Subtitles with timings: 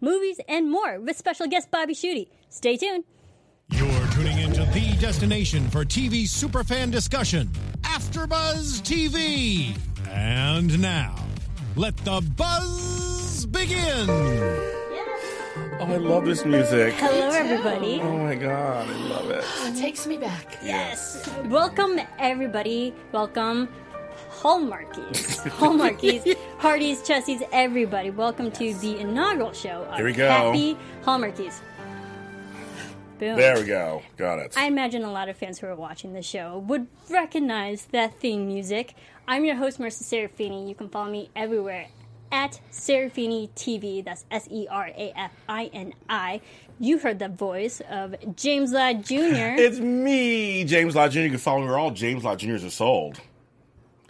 [0.00, 2.28] movies, and more with special guest Bobbi Shooty.
[2.48, 3.04] Stay tuned.
[3.70, 7.48] You're tuning into the destination for TV superfan discussion,
[7.82, 9.76] AfterBuzz TV.
[10.08, 11.14] And now,
[11.76, 14.08] let the buzz begin.
[15.80, 16.94] Oh, I love this music.
[16.94, 18.00] Hello, everybody.
[18.00, 19.44] Oh my god, I love it.
[19.64, 20.58] It takes me back.
[20.62, 21.28] Yes.
[21.44, 22.94] Welcome, everybody.
[23.12, 23.68] Welcome,
[24.42, 25.42] Hallmarkies.
[25.58, 28.10] Hallmarkies, Hearties, Chessies, everybody.
[28.10, 30.28] Welcome to the inaugural show of Here we go.
[30.28, 31.60] Happy Hallmarkies.
[33.18, 33.36] Boom.
[33.36, 34.02] There we go.
[34.16, 34.54] Got it.
[34.56, 38.46] I imagine a lot of fans who are watching the show would recognize that theme
[38.46, 38.94] music.
[39.26, 40.68] I'm your host, Marissa Serafini.
[40.68, 41.88] You can follow me everywhere
[42.30, 44.04] at Serafini TV.
[44.04, 46.40] That's S E R A F I N I.
[46.78, 49.16] You heard the voice of James Lott Jr.
[49.58, 51.20] It's me, James Lott Jr.
[51.20, 53.20] You can follow me where all James Lott Jr.'s are sold.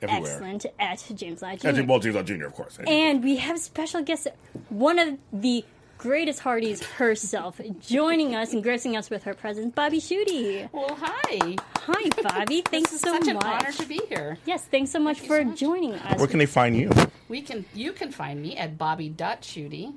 [0.03, 0.33] Everywhere.
[0.33, 1.69] Excellent at James Lott Jr.
[1.69, 2.79] And, well, James Lott Jr., of course.
[2.87, 4.29] And we have special guest,
[4.69, 5.65] one of the
[5.99, 10.69] greatest Hearties herself, joining us and gracing us with her presence, Bobbi Shooty.
[10.73, 11.57] Well, hi.
[11.77, 12.65] Hi, Bobbi.
[12.69, 13.29] Thanks It's so such much.
[13.29, 14.39] an honor to be here.
[14.47, 15.59] Yes, thanks so much you for so much.
[15.59, 16.19] joining us.
[16.19, 16.91] where can they find you?
[17.29, 19.95] We can you can find me at Bobbi bobby.shooty.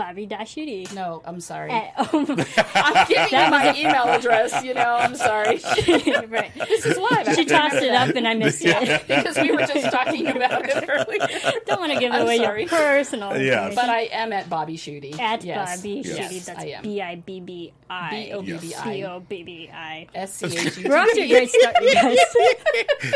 [0.00, 0.92] Bobbi Shooty.
[0.94, 1.70] No, I'm sorry.
[1.70, 5.56] Eh, oh my- I'm giving you my email address, you know, I'm sorry.
[6.28, 6.50] right.
[6.54, 7.28] This is live.
[7.28, 9.06] I She have to tossed remember it up and I missed it.
[9.06, 11.52] because we were just talking about it earlier.
[11.66, 12.62] Don't want to give I'm away sorry.
[12.62, 13.70] your personal Yes.
[13.70, 13.74] information.
[13.76, 15.18] But I am at Bobbi Shooty.
[15.18, 15.80] At yes.
[15.82, 16.44] Bobbi yes, Shooty.
[16.46, 16.82] That's I am.
[16.82, 18.10] B I B B I.
[18.10, 18.84] B-O-B-B-I.
[18.92, 20.06] B O B B I.
[20.14, 22.18] S C H U We're off to a great start, you guys.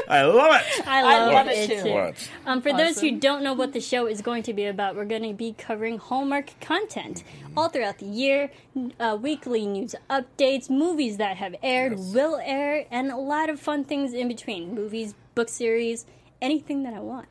[0.09, 0.87] I love it.
[0.89, 1.93] I love, love it, it too.
[1.93, 2.31] What?
[2.45, 5.05] Um, for those who don't know what the show is going to be about, we're
[5.05, 6.74] going to be covering Hallmark content
[7.57, 8.51] all throughout the year,
[9.01, 13.85] uh, weekly news updates, movies that have aired, will air, and a lot of fun
[13.85, 14.75] things in between.
[14.75, 16.07] Movies, book series,
[16.43, 17.27] anything that I want.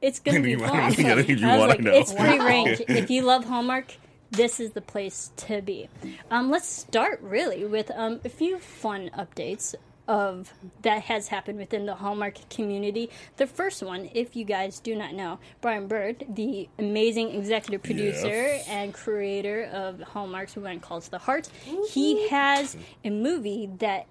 [0.00, 0.70] It's going to be Anything you fun.
[0.70, 0.82] want.
[0.82, 2.82] I was like, I it's free range.
[2.88, 3.94] If you love Hallmark,
[4.32, 5.88] this is the place to be.
[6.30, 9.74] Um, let's start really with um, a few fun updates
[10.08, 10.52] of
[10.82, 13.08] that has happened within the Hallmark community.
[13.36, 18.28] The first one, if you guys do not know, Brian Bird, the amazing executive producer
[18.28, 18.68] Yes.
[18.68, 21.48] and creator of Hallmark's When Calls the Heart,
[21.90, 24.06] he has a movie that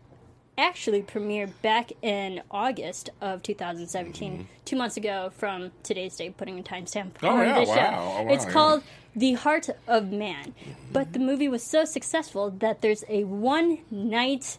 [0.57, 4.44] actually premiered back in August of 2017, mm-hmm.
[4.66, 7.72] two months ago from today's date, putting a timestamp Oh, on yeah, the show.
[7.72, 8.16] wow.
[8.19, 8.52] Oh, wow, it's yeah.
[8.52, 8.84] called
[9.16, 10.53] The Heart of Man.
[10.91, 11.25] But the mm-hmm.
[11.28, 14.58] movie was so successful that there's a one night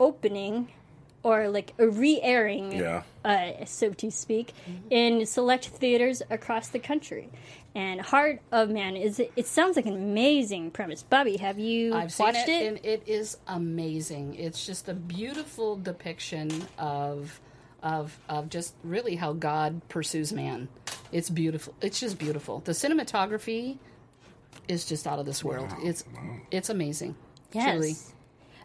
[0.00, 0.68] opening
[1.22, 3.02] or like a re-airing Yeah.
[3.24, 4.54] uh, so to speak
[4.88, 7.28] in select theaters across the country
[7.74, 12.10] and heart of man is it sounds like an amazing premise bobby have you I've
[12.12, 14.34] seen watched it, it, and it is amazing.
[14.34, 17.38] It's just a beautiful depiction of
[17.82, 20.68] of of just really how God pursues man.
[21.12, 21.74] It's beautiful.
[21.80, 22.60] It's just beautiful.
[22.60, 23.78] The cinematography
[24.68, 25.68] is just out of this world.
[25.82, 26.04] It's
[26.50, 27.14] it's amazing.
[27.52, 27.94] yes Truly.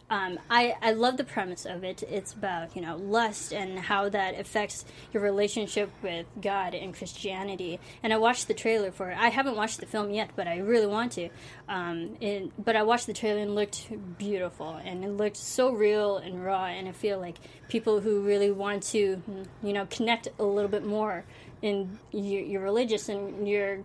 [0.08, 2.04] Um, I, I love the premise of it.
[2.08, 7.80] It's about, you know, lust and how that affects your relationship with God and Christianity.
[8.04, 9.18] And I watched the trailer for it.
[9.18, 11.28] I haven't watched the film yet, but I really want to.
[11.68, 14.80] Um, it, but I watched the trailer and it looked beautiful.
[14.84, 16.66] And it looked so real and raw.
[16.66, 17.38] And I feel like
[17.68, 19.20] people who really want to,
[19.62, 21.24] you know, connect a little bit more
[21.62, 23.78] in your, your religious and your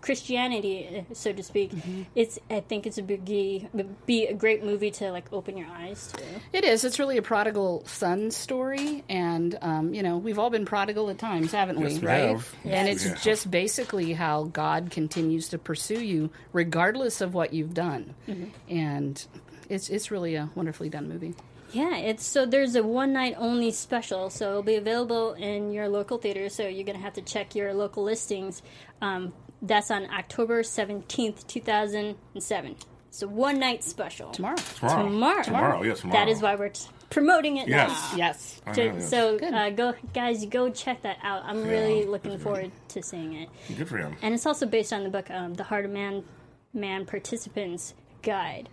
[0.00, 1.70] Christianity, so to speak,
[2.14, 6.12] it's I think it's a big be a great movie to like open your eyes
[6.12, 6.24] to.
[6.52, 6.84] It is.
[6.84, 11.18] It's really a prodigal son story, and um, you know we've all been prodigal at
[11.18, 11.90] times, haven't we?
[11.92, 12.28] Yes, we right?
[12.30, 12.54] have.
[12.64, 12.96] And Yes.
[12.96, 13.14] it's Yeah.
[13.22, 18.14] just basically how God continues to pursue you, regardless of what you've done,
[18.68, 19.24] and
[19.68, 21.34] it's it's really a wonderfully done movie.
[21.72, 25.88] Yeah, it's so there's a one night only special, so it'll be available in your
[25.88, 26.48] local theater.
[26.48, 28.62] So you're gonna have to check your local listings.
[29.00, 29.32] Um,
[29.62, 32.76] that's on October seventeenth, two thousand and seven.
[33.08, 34.56] It's a one night special Tomorrow.
[34.56, 35.02] Tomorrow.
[35.04, 35.42] Tomorrow.
[35.42, 36.18] Tomorrow, yes, tomorrow.
[36.24, 37.90] That is why we're t- promoting it Yes.
[38.12, 38.16] now.
[38.16, 38.60] Yes.
[38.74, 39.10] So, yes.
[39.10, 41.42] so uh, go, guys, go check that out.
[41.44, 43.50] I'm really looking forward to seeing it.
[43.76, 44.16] Good for him.
[44.22, 46.24] And it's also based on the book, um, The Heart of Man,
[46.72, 47.92] Man Participants
[48.22, 48.70] Guide.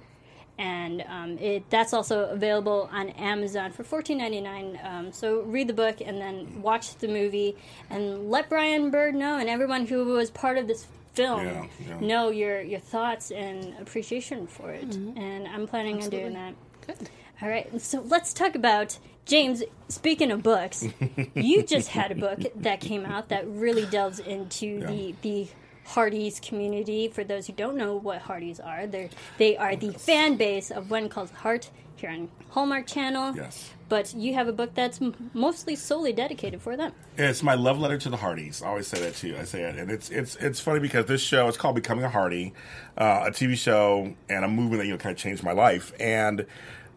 [0.59, 4.79] And um, it that's also available on Amazon for fourteen ninety nine.
[4.83, 7.55] Um, so read the book and then watch the movie,
[7.89, 11.99] and let Brian Bird know and everyone who was part of this film Yeah, yeah.
[11.99, 14.89] know your your thoughts and appreciation for it.
[14.89, 15.17] Mm-hmm.
[15.17, 16.53] And I'm planning on doing that.
[16.85, 17.09] Good.
[17.41, 19.63] All right, so let's talk about James.
[19.87, 20.85] Speaking of books,
[21.33, 25.47] you just had a book that came out that really delves into the the
[25.89, 27.07] Hearties community.
[27.07, 30.91] For those who don't know what Hearties are, they they are the fan base of
[30.91, 33.35] When Calls Heart here on Hallmark Channel.
[33.35, 33.71] Yes.
[33.89, 34.99] But you have a book that's
[35.33, 36.93] mostly solely dedicated for them.
[37.17, 38.61] It's my love letter to the Hearties.
[38.61, 39.35] I always say that too.
[39.39, 42.09] I say it, and it's it's it's funny because this show it's called Becoming a
[42.09, 42.53] Heartie,
[42.95, 45.91] uh, a TV show and a movement that you know kind of changed my life,
[45.99, 46.45] and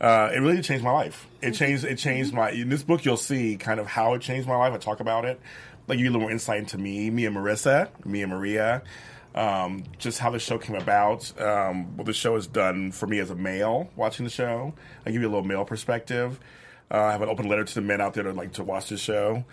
[0.02, 1.26] uh, it really changed my life.
[1.40, 2.50] It changed it changed my.
[2.50, 4.74] In this book, you'll see kind of how it changed my life.
[4.74, 5.40] I talk about it,
[5.86, 8.82] like you get a little more insight into me, me and Marissa, me and Maria.
[9.34, 13.18] Um, just how the show came about, um, what the show has done for me
[13.18, 14.74] as a male watching the show.
[15.06, 16.38] I give you a little male perspective.
[16.90, 18.90] Uh, I have an open letter to the men out there that like to watch
[18.90, 19.44] the show.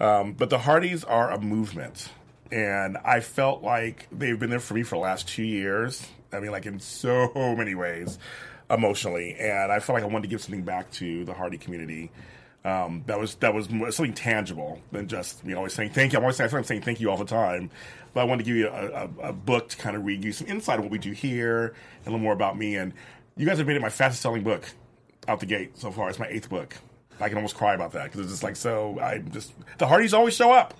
[0.00, 2.10] Um, but the Hearties are a movement,
[2.50, 6.06] and I felt like they've been there for me for the last two years.
[6.32, 8.18] I mean, like in so many ways,
[8.70, 12.10] emotionally, and I felt like I wanted to give something back to the Heartie community.
[12.66, 16.18] Um, that was that was something tangible than just me always saying thank you.
[16.18, 17.70] I'm always saying, I'm saying thank you all the time,
[18.12, 20.32] but I wanted to give you a, a, a book to kind of read you
[20.32, 22.74] some insight of what we do here and a little more about me.
[22.74, 22.92] And
[23.36, 24.68] you guys have made it my fastest selling book
[25.28, 26.08] out the gate so far.
[26.08, 26.74] It's my eighth book.
[27.20, 28.98] I can almost cry about that because it's just like so.
[28.98, 30.74] I just the Hearties always show up.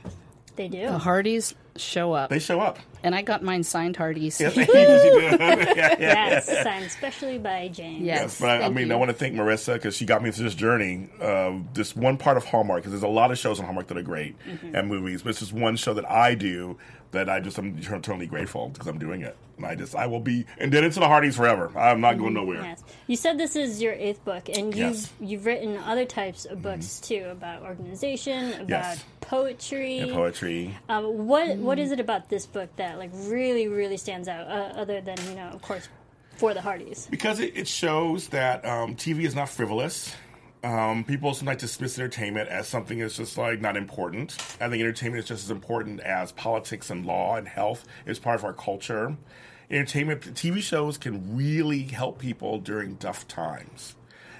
[0.57, 0.89] They do.
[0.89, 2.79] The Hearties show up, They show up.
[3.03, 4.41] and I got mine signed Hearties.
[4.41, 5.97] Yes, yeah, yeah.
[5.99, 8.03] Yes, signed especially by James.
[8.03, 8.21] Yes.
[8.21, 8.93] Yes, but I, I mean, you.
[8.95, 11.09] I want to thank Marissa because she got me through this journey.
[11.21, 13.97] Uh, this one part of Hallmark, because there's a lot of shows on Hallmark that
[13.99, 14.37] are great
[14.73, 16.79] and movies, but it's just one show that I do
[17.13, 19.37] that I just am eternally grateful because I'm doing it.
[19.65, 21.71] I just, I will be indebted to the Hearties forever.
[21.79, 22.63] I'm not going nowhere.
[22.63, 22.85] Yes.
[23.07, 25.13] You said this is your eighth book, and you've Yes.
[25.21, 29.05] you've written other types of books too about organization, about Yes.
[29.21, 29.99] poetry.
[29.99, 30.77] And poetry.
[30.89, 34.47] Um, what what is it about this book that like really really stands out?
[34.49, 35.89] Uh, other than you know, of course,
[36.37, 37.07] for the Hearties.
[37.11, 40.15] because it, it shows that um, TV is not frivolous.
[40.65, 44.37] Um, people sometimes dismiss entertainment as something that's just like not important.
[44.61, 47.85] I think entertainment is just as important as politics and law and health.
[48.05, 49.17] It's part of our culture.
[49.71, 53.95] Entertainment, TV shows can really help people during tough times.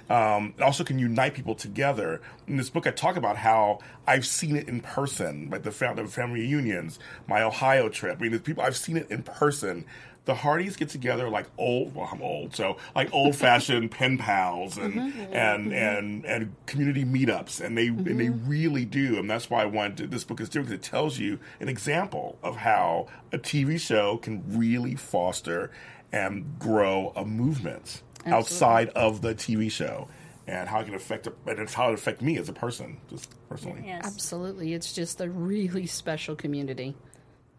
[0.09, 2.21] Um, it also can unite people together.
[2.47, 5.97] In this book, I talk about how I've seen it in person, like the fam-
[5.97, 6.97] the family reunions,
[7.27, 8.17] my Ohio trip.
[8.19, 9.85] I mean, people I've seen it in person.
[10.27, 11.95] The Hearties get together like old.
[11.95, 15.33] Well, I'm old, so like old-fashioned pen pals and mm-hmm.
[15.33, 15.73] and mm-hmm.
[15.73, 18.49] and and community meetups, and they and they mm-hmm.
[18.49, 21.39] really do, and that's why I wanted this book is doing because it tells you
[21.61, 25.71] an example of how a TV show can really foster
[26.11, 30.09] and grow a movement outside of the TV show
[30.45, 33.33] and how it can affect and it's how it affect me as a person, just
[33.49, 33.83] personally.
[33.85, 36.95] Yes, Absolutely, it's just a really special community.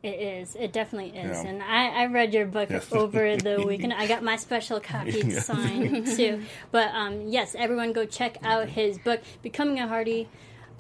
[0.03, 0.55] It is.
[0.55, 1.43] It definitely is.
[1.43, 1.49] Yeah.
[1.51, 2.93] And I, I read your book Yes.
[2.93, 3.93] over the weekend.
[3.93, 5.47] I got my special copy Yes.
[5.47, 6.43] signed too.
[6.71, 10.29] But um, yes, everyone go check out his book, Becoming a Heartie.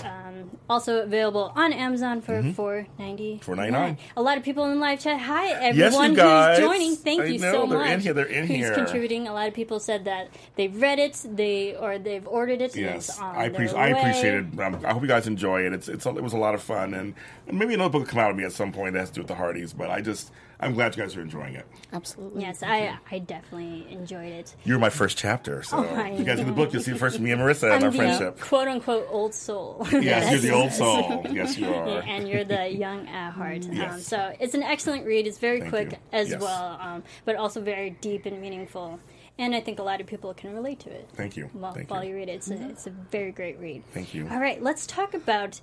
[0.04, 3.40] Um, also available on Amazon for four ninety.
[3.44, 3.96] $4.99.
[4.16, 5.20] A lot of people in live chat.
[5.20, 6.58] Hi, everyone guys.
[6.58, 6.96] who's joining.
[6.96, 7.90] Thank I you know, so they're much.
[7.90, 8.74] in here, they're in who's here.
[8.74, 9.26] contributing.
[9.28, 12.76] A lot of people said that they've read it, they or they've ordered it.
[12.76, 13.78] Yes, on I, appreciate.
[13.78, 14.60] I appreciate it.
[14.60, 15.72] Um, I hope you guys enjoy it.
[15.72, 17.14] It's, it's it was a lot of fun, and,
[17.46, 19.14] and maybe another book will come out of me at some point that has to
[19.16, 19.72] do with the Hearties.
[19.72, 21.66] But I just I'm glad you guys are enjoying it.
[21.92, 22.42] Absolutely.
[22.42, 24.54] Yes, I I definitely enjoyed it.
[24.64, 27.20] You're my first chapter, so Oh, I you guys in the book you'll see first
[27.20, 28.40] me and Marissa and our the friendship.
[28.40, 29.86] quote unquote old soul.
[29.92, 31.24] Yes, you're the old soul.
[31.30, 32.02] Yes, you are.
[32.02, 33.66] and you're the young at heart.
[33.68, 35.26] Um, so it's an excellent read.
[35.26, 35.98] It's very Thank quick you.
[36.12, 36.40] as Yes.
[36.40, 38.98] well, um, but also very deep and meaningful.
[39.40, 41.08] And I think a lot of people can relate to it.
[41.14, 41.48] Thank you.
[41.52, 42.10] While, Thank while you.
[42.10, 43.84] you read it, it's, a, it's a very great read.
[43.94, 44.26] Thank you.
[44.28, 45.60] All right, let's talk about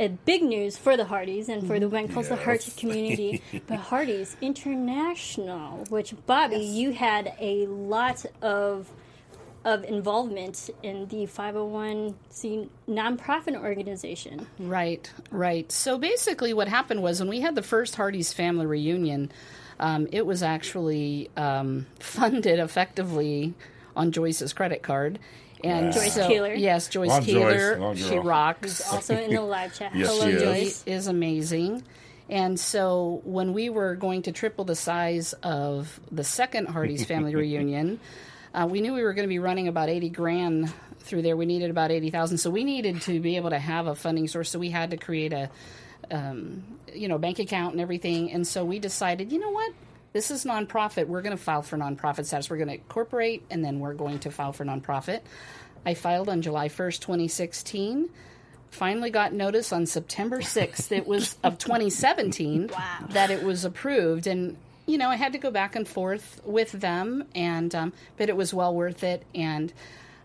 [0.00, 3.42] a big news for the Hearties and for the When Calls the hearties community.
[3.66, 8.90] but Hearties International, which Bobbi, you had a lot of
[9.62, 14.46] of involvement in the 501c nonprofit organization.
[14.58, 15.70] Right, right.
[15.70, 19.30] So basically, what happened was when we had the first Hearties family reunion,
[19.78, 23.52] um, it was actually um, funded effectively
[23.94, 25.18] on Joyce's credit card.
[25.64, 26.54] And Joyce so- Keeler.
[26.54, 27.78] Yes, Joyce Love Keeler.
[27.78, 28.22] Love She girl.
[28.22, 28.80] rocks.
[28.92, 29.94] Also in the live chat.
[29.94, 30.42] Yes, Hello, she is.
[30.42, 30.82] Joyce.
[30.86, 31.82] is amazing.
[32.28, 37.34] And so when we were going to triple the size of the second Hearties family
[37.44, 37.98] reunion,
[38.54, 41.36] uh, we knew we were going to be running about 80 grand through there.
[41.36, 42.38] We needed about 80,000.
[42.38, 44.50] So we needed to be able to have a funding source.
[44.50, 45.50] So we had to create a,
[46.10, 46.62] um,
[46.94, 48.30] you know, bank account and everything.
[48.32, 49.72] And so we decided, you know what?
[50.12, 51.06] This is nonprofit.
[51.06, 52.50] We're going to file for nonprofit status.
[52.50, 55.20] We're going to incorporate, and then we're going to file for nonprofit.
[55.86, 58.10] I filed on July 1st, 2016.
[58.70, 60.92] Finally got notice on September 6th.
[60.92, 63.06] it was of 2017 Wow.
[63.10, 66.72] that it was approved, and you know I had to go back and forth with
[66.72, 69.24] them, and um, but it was well worth it.
[69.34, 69.72] And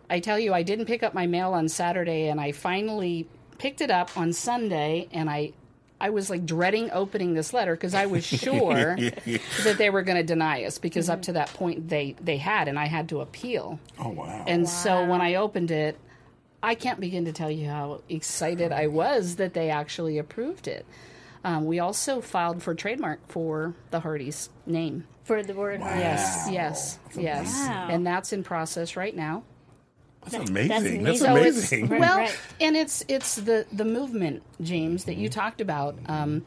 [0.10, 3.27] I tell you, I didn't pick up my mail on Saturday, and I finally
[3.58, 5.54] picked it up on Sunday, and I.
[5.99, 8.95] I was like dreading opening this letter because I was sure
[9.63, 12.67] that they were going to deny us because up to that point they they had
[12.67, 13.79] and I had to appeal.
[13.99, 14.43] Oh wow.
[14.47, 15.97] And so when I opened it,
[16.61, 20.85] I can't begin to tell you how excited I was that they actually approved it.
[21.43, 25.05] Um, we also filed for trademark for the Hearties name.
[25.25, 27.67] For the word Yes, yes, yes.
[27.67, 27.87] Wow.
[27.91, 29.43] And that's in process right now.
[30.29, 31.03] That's amazing.
[31.03, 31.62] That's amazing.
[31.62, 32.39] So it's- Right, well, right.
[32.60, 35.22] and it's it's the the movement, James, that Mm-hmm.
[35.22, 35.98] you talked about.
[36.08, 36.46] Um,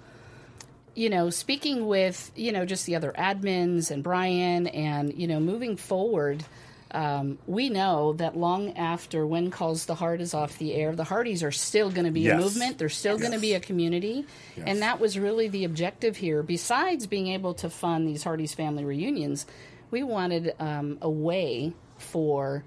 [0.94, 5.40] you know, speaking with you know just the other admins and Brian, and you know,
[5.40, 6.44] moving forward.
[6.90, 11.04] Um, we know that long after When Calls the Heart is off the air, the
[11.04, 12.38] Hearties are still going to be Yes.
[12.38, 12.78] a movement.
[12.78, 14.24] They're still going to be a community.
[14.64, 16.42] And that was really the objective here.
[16.42, 19.44] Besides being able to fund these Hearties family reunions,
[19.90, 22.64] we wanted um, a way for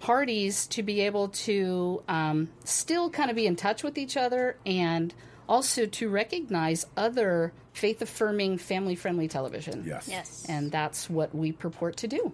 [0.00, 4.56] Hearties to be able to um, still kind of be in touch with each other
[4.66, 5.14] and
[5.48, 9.84] also to recognize other faith affirming, family friendly television.
[9.86, 10.08] yes.
[10.08, 10.46] Yes.
[10.48, 12.32] And that's what we purport to do.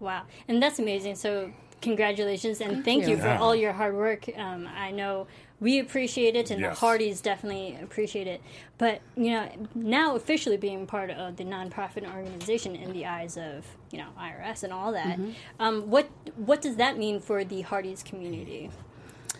[0.00, 1.14] Wow, and that's amazing.
[1.16, 3.10] So, congratulations and thank, you.
[3.10, 3.16] you.
[3.18, 3.40] for Yeah.
[3.40, 4.28] all your hard work.
[4.36, 5.26] Um, I know
[5.62, 6.78] we appreciate it, and Yes.
[6.78, 8.42] the Hearties definitely appreciate it.
[8.78, 13.64] But you know, now officially being part of the nonprofit organization in the eyes of
[13.92, 15.30] you know IRS and all that, Mm-hmm.
[15.60, 18.70] um, what what does that mean for the Hearties community?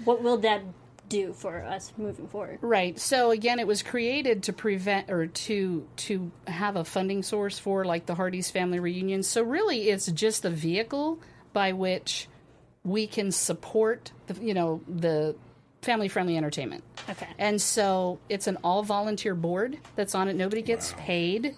[0.04, 0.62] What will that
[1.08, 2.58] do for us moving forward?
[2.62, 2.98] Right.
[2.98, 7.84] So again, it was created to prevent or to to have a funding source for
[7.84, 9.22] like the Hearties family reunion.
[9.24, 11.18] So really, it's just a vehicle
[11.52, 12.28] by which
[12.84, 15.34] we can support the you know the
[15.82, 16.84] family friendly entertainment.
[17.10, 17.26] Okay.
[17.38, 20.36] And so it's an all volunteer board that's on it.
[20.36, 21.54] Nobody gets paid.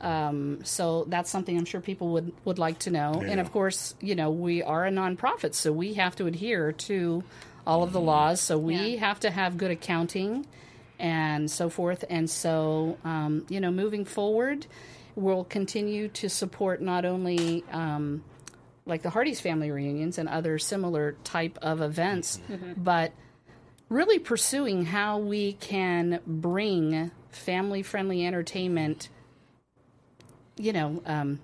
[0.00, 3.22] Um, so that's something I'm sure people would, would like to know.
[3.24, 7.22] And of course, you know, we are a nonprofit, so we have to adhere to
[7.64, 8.40] all of the laws.
[8.40, 9.06] So we Yeah.
[9.06, 10.44] have to have good accounting
[10.98, 12.04] and so forth.
[12.10, 14.66] And so, um, you know, moving forward,
[15.14, 18.24] we'll continue to support not only um,
[18.84, 22.40] like the Hearties family reunions and other similar type of events,
[22.76, 23.12] but
[23.92, 29.08] really pursuing how we can bring family friendly entertainment
[30.56, 31.38] you know um,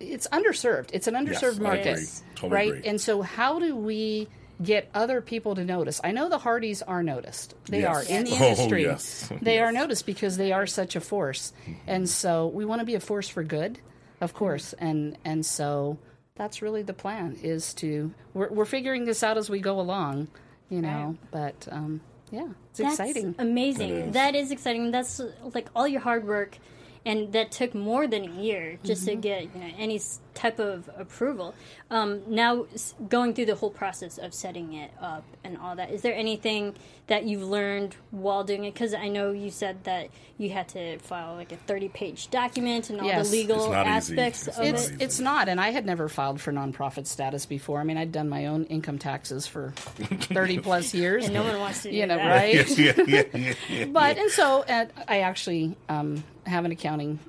[0.00, 2.22] it's underserved it's an underserved Yes, market.
[2.34, 2.88] Totally right agree.
[2.88, 4.28] and so how do we
[4.62, 7.96] get other people to notice i know the hearties are noticed they Yes.
[8.10, 8.30] are in the.
[8.32, 9.32] Oh, industry yes.
[9.40, 11.52] they are noticed because they are such a force
[11.86, 13.78] and so we want to be a force for good
[14.20, 15.98] of course and and so
[16.34, 20.28] that's really the plan is to we're, we're figuring this out as we go along
[20.72, 22.00] you know but um
[22.30, 23.90] yeah it's That's exciting amazing.
[23.90, 24.14] It is.
[24.14, 24.90] That is exciting.
[24.90, 25.20] That's
[25.54, 26.56] like all your hard work,
[27.04, 29.20] and that took more than a year just Mm-hmm.
[29.20, 31.54] to get you know, any s- type of approval.
[31.90, 32.66] Um, now,
[33.08, 36.74] going through the whole process of setting it up and all that, is there anything
[37.08, 38.72] that you've learned while doing it?
[38.74, 40.08] Because I know you said that
[40.38, 43.30] you had to file like a thirty-page document and all Yes.
[43.30, 43.74] the legal It's easy.
[43.74, 45.02] aspects It's of it's it.
[45.02, 48.28] it's not and i had never filed for nonprofit status before i mean i'd done
[48.28, 52.06] my own income taxes for 30 plus years And no one wants to do you
[52.06, 52.28] know that.
[52.28, 53.84] right yeah, yeah, yeah, yeah.
[53.84, 54.64] but and so
[55.06, 57.20] i actually um, have an accounting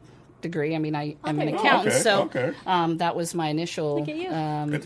[0.43, 1.57] degree i mean I, i'm an Okay.
[1.57, 2.53] Oh, accountant okay, so okay.
[2.67, 4.29] Um, that was my initial Look at you.
[4.29, 4.81] um,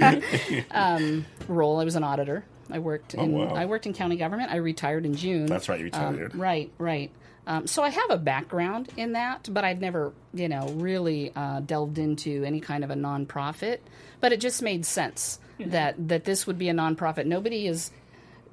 [0.70, 3.54] um, role i was an auditor i worked in Oh, wow.
[3.54, 6.34] i worked in county government i retired in june That's right, you Um, retired.
[6.34, 7.10] right right
[7.46, 11.60] um, so I have a background in that, but I've never, you know, really uh,
[11.60, 13.78] delved into any kind of a nonprofit.
[14.20, 17.24] But it just made sense that that this would be a nonprofit.
[17.24, 17.90] Nobody is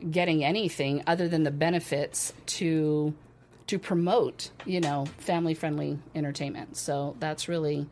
[0.09, 3.13] getting anything other than the benefits to
[3.67, 6.77] to promote, you know, family friendly entertainment.
[6.77, 7.88] So that's really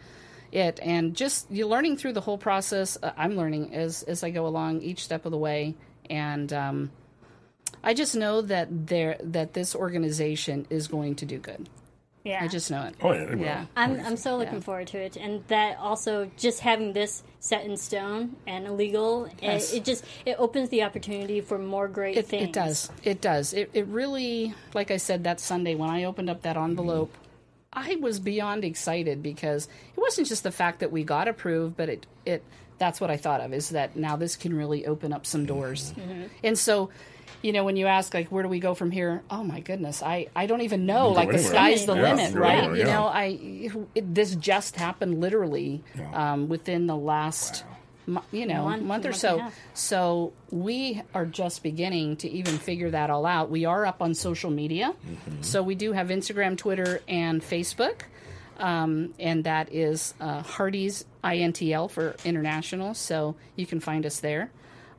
[0.52, 0.80] it.
[0.82, 2.98] And just you're learning through the whole process.
[3.02, 5.76] Uh, I'm learning as as I go along each step of the way,
[6.10, 6.92] and um,
[7.84, 11.70] I just know that there that this organization is going to do good.
[12.24, 12.44] Yeah.
[12.44, 12.96] I just know it.
[13.02, 13.36] Oh, yeah.
[13.36, 13.66] Yeah.
[13.76, 17.76] I'm, I'm so looking forward to it, and that also just having this set in
[17.78, 19.74] stone and illegal, Yes.
[19.74, 22.44] it, it just it opens the opportunity for more great It, things.
[22.50, 22.92] it does.
[23.04, 23.54] It does.
[23.54, 27.14] It, it really, like I said that Sunday when I opened up that envelope,
[27.74, 31.90] I was beyond excited because it wasn't just the fact that we got approved, but
[31.90, 32.44] it it
[32.78, 35.94] that's what I thought of is that now this can really open up some doors.
[35.98, 36.24] Mm-hmm.
[36.44, 36.90] And so,
[37.44, 39.22] you know, when you ask like, where do we go from here?
[39.30, 41.10] Oh my goodness, I, I don't even know.
[41.10, 41.54] Like go the anywhere.
[41.54, 42.58] sky's the Yeah, limit, go right?
[42.60, 46.34] anywhere, You know, I it, this just happened literally Yeah.
[46.34, 47.64] um, within the last,
[48.08, 49.52] mo- you know, Month, month or month so.
[49.74, 53.50] So we are just beginning to even figure that all out.
[53.52, 55.42] We are up on social media, Mm-hmm.
[55.42, 58.02] so we do have Instagram, Twitter, and Facebook.
[58.58, 62.94] Um, and that is uh, Hearties INTL for international.
[62.94, 64.52] So you can find us there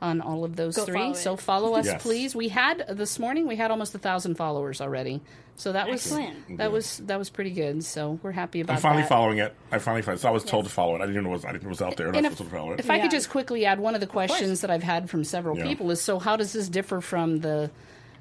[0.04, 0.94] on all of those Go three.
[0.94, 2.02] follow so follow us, Yes.
[2.02, 2.36] please.
[2.36, 3.46] We had uh, this morning.
[3.48, 5.20] We had almost a thousand followers already.
[5.56, 6.58] So that was Excellent.
[6.58, 7.84] that was that was pretty good.
[7.84, 9.08] So we're happy about I'm finally that.
[9.08, 9.54] following it.
[9.72, 10.20] I finally found.
[10.20, 11.00] So I was told to follow it.
[11.02, 11.44] I didn't know it was.
[11.44, 12.08] I didn't know it was out there.
[12.08, 12.80] And And if, to follow it.
[12.80, 13.02] if I Yeah.
[13.02, 15.64] could just quickly add one of the questions that I've had from several Yeah.
[15.66, 17.70] people is so how does this differ from the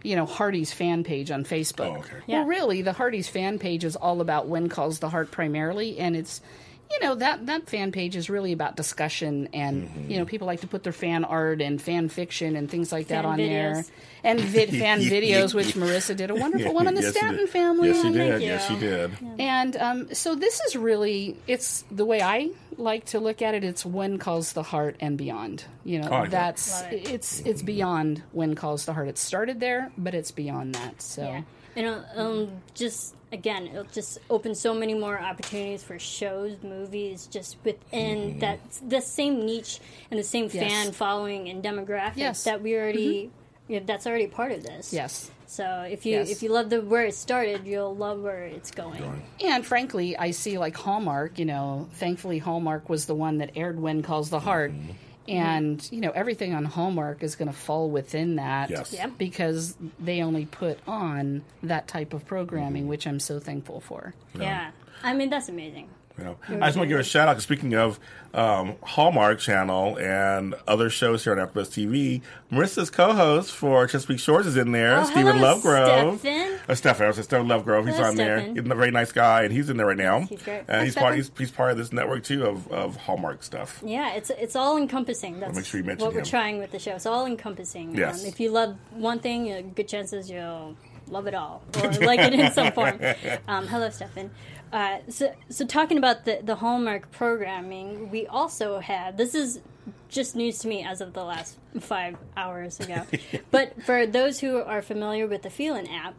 [0.04, 1.88] you know Hearties fan page on Facebook?
[1.96, 2.18] Oh, okay.
[2.28, 2.40] Yeah.
[2.40, 6.16] Well, really, the Hearties fan page is all about when calls the heart primarily, and
[6.16, 6.40] it's
[6.94, 10.12] you know that that fan page is really about discussion and Mm-hmm.
[10.12, 13.08] you know people like to put their fan art and fan fiction and things like
[13.08, 13.84] that Fan on there
[14.24, 17.48] and vid- fan videos which marissa did a wonderful one on the Yes, she stanton
[17.48, 18.42] family Yes, she did.
[18.42, 18.48] you.
[18.48, 19.12] Yes, she did.
[19.40, 23.64] and um, so this is really it's the way I like to look at it.
[23.64, 25.64] It's when calls the heart and beyond.
[25.84, 26.56] You know, I like that.
[26.58, 27.08] that's it.
[27.12, 29.08] it's it's beyond when calls the heart.
[29.10, 31.00] It started there, but it's beyond that.
[31.02, 31.42] So Yeah.
[31.76, 37.58] And um, just again, it'll just open so many more opportunities for shows, movies, just
[37.64, 39.80] within that the same niche
[40.12, 40.58] and the same Mm-hmm.
[40.58, 40.72] Yes.
[40.72, 42.42] fan following and demographic Yes.
[42.42, 42.50] Mm-hmm.
[42.50, 43.32] that we already.
[43.68, 44.92] Yeah, that's already part of this.
[44.94, 45.32] yes.
[45.48, 46.30] So if you Yes.
[46.32, 49.24] if you love the where it started, you'll love where it's going.
[49.44, 53.80] And frankly, I see like Hallmark, you know, thankfully Hallmark was the one that aired
[53.80, 54.72] When Calls the Heart.
[54.74, 54.92] Mm-hmm.
[55.28, 58.94] And, you know, everything on Hallmark is going to fall within that Yes.
[58.94, 59.08] Yeah.
[59.08, 62.28] because they only put on that type of Mm-hmm.
[62.28, 64.14] programming, which I'm so thankful for.
[64.38, 64.72] Yeah.
[65.04, 65.90] I mean that's amazing.
[66.18, 67.42] You know, I just want to give a shout out.
[67.42, 68.00] Speaking of
[68.36, 74.46] um, Hallmark Channel and other shows here on AfterBuzz TV, Marissa's co-host for Chesapeake Shores
[74.46, 75.00] is in there.
[75.00, 76.20] Oh, Stephen hello, Lovegrove.
[76.20, 76.60] Stephen.
[76.70, 77.88] Uh, Stephen, I was Stephen Lovegrove.
[77.88, 78.42] He's Hello, on there.
[78.42, 80.22] He's a very nice guy, and he's in there right now.
[80.22, 80.60] He's great.
[80.68, 81.16] And Hi, he's part.
[81.16, 83.82] He's, he's part of this network too of, of Hallmark stuff.
[83.84, 85.40] Yeah, it's it's all encompassing.
[85.40, 86.92] That's make sure you mention what we're trying with the show.
[86.96, 87.98] It's all encompassing.
[87.98, 88.22] Yes.
[88.22, 90.76] Um, if you love one thing, good chances you'll
[91.10, 93.00] love it all or like it in some form.
[93.48, 94.32] Um, hello, Stefan.
[94.74, 99.62] Uh, so, so talking about the the Hallmark programming, we also have this is
[100.10, 103.06] just news to me as of the last five hours ago.
[103.52, 106.16] but for those who are familiar with the Feeln app,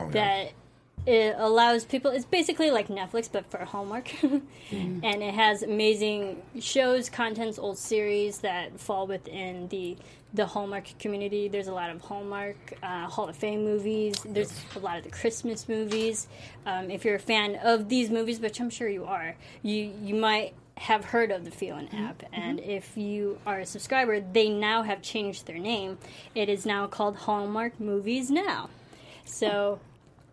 [0.00, 0.52] Oh, that
[1.06, 4.08] it allows people it's basically like netflix but for hallmark
[4.70, 5.00] Mm.
[5.02, 9.96] and it has amazing shows contents old series that fall within the
[10.34, 11.48] the hallmark community.
[11.48, 14.14] There's a lot of hallmark uh, hall of fame movies.
[14.24, 16.28] There's a lot of the christmas movies.
[16.66, 20.14] Um, if you're a fan of these movies which i'm sure you are you you
[20.14, 24.82] might have heard of the Feeln app, and if you are a subscriber, they now
[24.82, 25.98] have changed their name.
[26.34, 28.70] It is now called Hallmark Movies Now.
[29.24, 29.80] So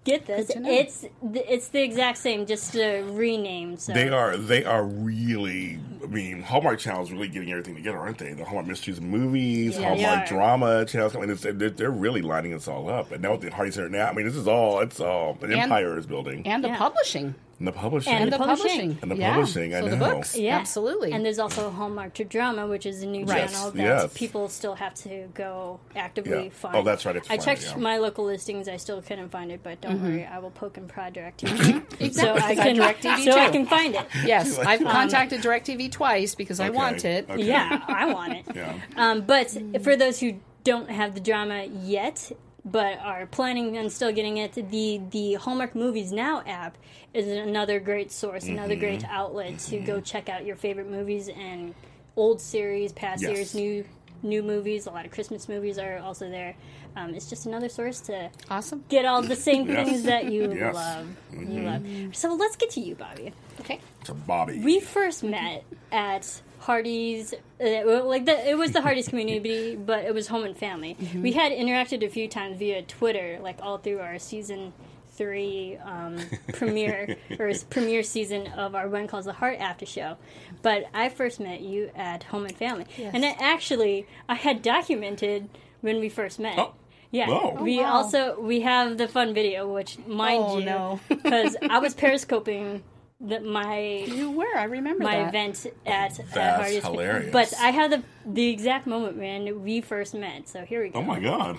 [0.05, 0.69] get this, Good to know.
[0.71, 3.75] it's th- it's the exact same, just a rename.
[3.77, 5.79] So They are they are really.
[6.03, 8.31] I mean, Hallmark Channel is really getting everything together, aren't they?
[8.33, 10.27] The Hallmark Mysteries and Movies, Yeah, Hallmark.
[10.29, 11.15] Drama channels.
[11.15, 13.11] I mean, it's, they're, they're really lining us all up.
[13.11, 14.79] And now with the Hardy Center now, I mean, this is all.
[14.81, 16.45] It's all an empire is building.
[16.45, 16.77] And the Yeah.
[16.77, 17.33] publishing.
[17.57, 18.11] And the publishing.
[18.13, 18.67] And And the Publishing.
[18.67, 18.97] publishing.
[19.01, 19.33] And the Yeah.
[19.33, 20.13] publishing, I so the know.
[20.15, 20.35] books.
[20.37, 21.13] Yeah, Absolutely.
[21.13, 23.47] And there's also Hallmark to Drama, which is a new Right.
[23.49, 24.11] channel that Yes.
[24.13, 26.49] people still have to go actively Yeah.
[26.49, 26.75] find.
[26.75, 27.81] Oh, that's right, it's I find it, checked yeah.
[27.81, 28.67] my local listings.
[28.67, 30.05] I still couldn't find it, but don't Mm-hmm.
[30.05, 31.83] worry, I will poke and prod DirecTV.
[32.01, 34.05] Exactly, so I can DirecTV so I can find it.
[34.25, 37.29] Yes, I've contacted DirecTV twice because I want it.
[37.29, 37.41] okay.
[37.41, 38.45] Yeah, I want it.
[38.53, 38.73] Yeah.
[38.97, 40.33] Um, but for those who
[40.65, 42.31] don't have the drama yet,
[42.65, 46.77] but are planning on still getting it, the the Hallmark Movies Now app
[47.13, 48.79] is another great source, another Mm-hmm.
[48.81, 51.73] great outlet to go check out your favorite movies and
[52.17, 53.31] old series, past Yes.
[53.31, 53.85] years, new
[54.23, 54.87] new movies.
[54.87, 56.55] A lot of Christmas movies are also there.
[56.95, 58.83] Um, it's just another source to Awesome.
[58.89, 59.85] get all the same Yes.
[59.85, 60.73] things that you Yes.
[60.73, 61.07] love.
[61.31, 61.83] You love.
[62.13, 63.33] So let's get to you, Bobbi.
[63.59, 63.79] Okay.
[64.05, 64.63] To Bobbi.
[64.63, 70.13] We first met at Hearties, uh, like the, it was the Hearties community, but it
[70.13, 70.97] was home and family.
[71.15, 74.73] We had interacted a few times via Twitter, like all through our season
[75.11, 76.17] three um,
[76.53, 80.17] premiere or premiere season of our When Calls the Heart after show.
[80.61, 85.47] But I first met you at Home and Family, and it actually I had documented
[85.81, 86.57] when we first met.
[86.59, 86.73] Oh.
[87.11, 87.93] Yeah, we Oh, wow.
[87.93, 90.99] also we have the fun video, which mind Oh, you, no.
[91.07, 92.83] because I was periscoping
[93.27, 94.55] the, my You were.
[94.57, 95.29] I remember my that.
[95.29, 96.83] event at, at That's Hearties.
[96.83, 97.31] hilarious.
[97.31, 100.47] But I have the the exact moment when we first met.
[100.49, 100.99] So here we go.
[100.99, 101.57] oh my God.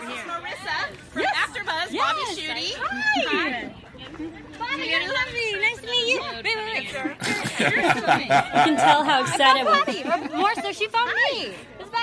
[0.00, 2.74] This is Marissa from AfterBuzz, Bobbi Shooty.
[2.76, 3.74] Hi.
[4.58, 5.46] Bobbi, you're lovely.
[5.60, 6.20] Nice to meet you.
[6.20, 6.92] Wait, wait, wait.
[6.92, 8.26] You're swimming.
[8.26, 9.94] You can tell how excited I was.
[9.94, 11.54] Bobbi, more so, she found me.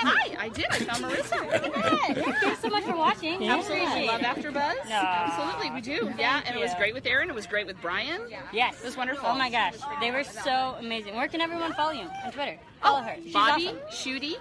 [0.04, 0.66] Hi, I did.
[0.70, 2.14] I found Marissa.
[2.14, 3.48] Thank you so much for watching.
[3.48, 4.06] Absolutely.
[4.06, 4.90] Love AfterBuzz.
[4.90, 6.12] Absolutely, we do.
[6.18, 7.30] Yeah, and it was great with Erin.
[7.30, 8.22] It was great with Brian.
[8.52, 8.80] Yes.
[8.80, 9.28] It was wonderful.
[9.28, 9.76] Oh my gosh.
[10.00, 11.14] They were so amazing.
[11.14, 12.08] Where can everyone follow you?
[12.24, 12.58] On Twitter.
[12.82, 13.16] Follow oh, her.
[13.22, 13.76] She's Bobbi, awesome.
[13.90, 14.36] Shooty.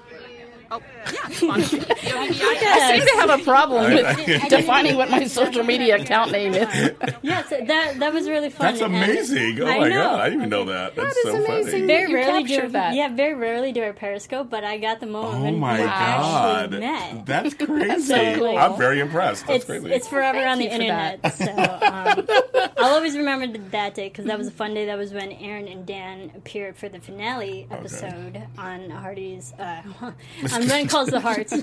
[0.73, 2.63] Oh, yeah, Bobbi Shooty.
[2.63, 6.91] I seem to have a problem with defining what my social media account name is.
[7.21, 8.67] Yes, that that was really fun.
[8.67, 9.59] That's and- amazing.
[9.61, 9.95] Oh I my know.
[10.03, 10.95] god, I didn't even know that.
[10.95, 11.71] That's is so amazing.
[11.71, 11.85] funny.
[11.87, 12.95] Very You rarely do that.
[12.95, 15.85] Yeah, very rarely do a Periscope, but I got the moment Oh when my we
[15.85, 17.25] god, actually met.
[17.25, 18.01] that's crazy.
[18.05, 18.57] so cool.
[18.57, 19.47] I'm very impressed.
[19.47, 19.91] That's it's crazy.
[19.91, 21.33] it's forever Thank on the you for internet.
[21.33, 21.51] So
[22.61, 24.85] um, I'll always remember that day because that was a fun day.
[24.85, 29.53] That was when Erin and Dan appeared for the finale episode on Hearties.
[29.59, 31.53] Uh, on When It Calls the Hearts.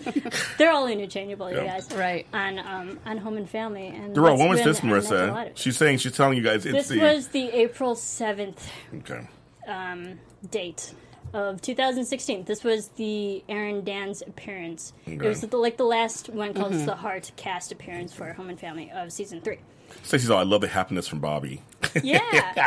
[0.59, 1.79] They're all interchangeable, you Yeah.
[1.79, 1.91] guys.
[1.93, 2.27] Right.
[2.33, 3.87] On um, on Home and Family.
[3.89, 5.51] And Dero, that's when was this, I met a lot Marissa?
[5.57, 9.27] She's saying she's telling you guys it's This the was the April seventh okay.
[9.67, 10.19] um,
[10.51, 10.93] date
[11.35, 12.45] of 2016.
[12.45, 14.93] This was the Erin Dan's appearance.
[15.07, 16.87] It was the, like the last one called Mm-hmm.
[16.87, 19.59] the Heart cast appearance for Home and Family of season three.
[20.03, 21.61] Stacey's all, I love the happiness from Bobbi.
[22.03, 22.20] Yeah.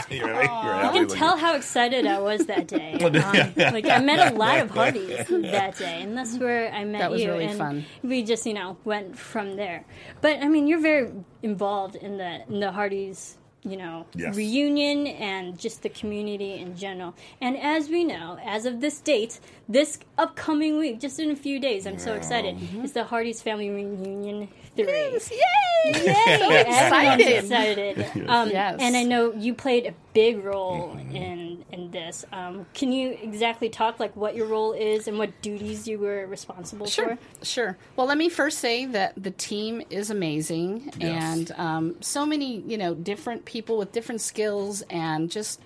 [0.10, 0.28] You're.
[0.28, 2.98] You're You can like- tell how excited I was that day.
[3.02, 7.00] Um, like I met a lot of Hearties that day, and that's where I met
[7.00, 7.32] That was you.
[7.32, 7.86] really and fun.
[8.04, 9.86] We just, you know, went from there.
[10.22, 11.12] But I mean, you're very
[11.44, 14.36] involved in the in the Hearties, you know, Yes.
[14.36, 17.14] reunion and just the community in general.
[17.42, 21.60] And as we know, as of this date, this upcoming week, just in a few
[21.60, 22.58] days, I'm so excited.
[22.84, 24.86] It's the Hearties family reunion three.
[24.86, 25.20] Yay!
[25.86, 26.62] Yay!
[26.62, 27.28] excited.
[27.28, 28.30] Everyone's excited.
[28.30, 28.78] Um, Yes.
[28.80, 32.26] And I know you played a big role in in this.
[32.32, 36.28] Um, can you exactly talk like what your role is and what duties you were
[36.28, 37.46] responsible Sure, for?
[37.46, 37.78] sure.
[37.96, 41.24] Well, let me first say that the team is amazing, Yes.
[41.38, 45.62] and um, so many, you know, different people with different skills, and just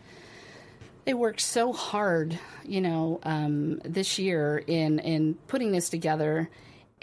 [1.06, 6.50] they worked so hard, you know, um, this year in in putting this together.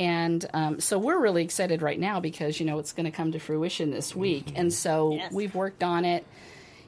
[0.02, 3.32] And um, so we're really excited right now because you know it's going to come
[3.32, 5.32] to fruition this week, and so Yes.
[5.32, 6.26] we've worked on it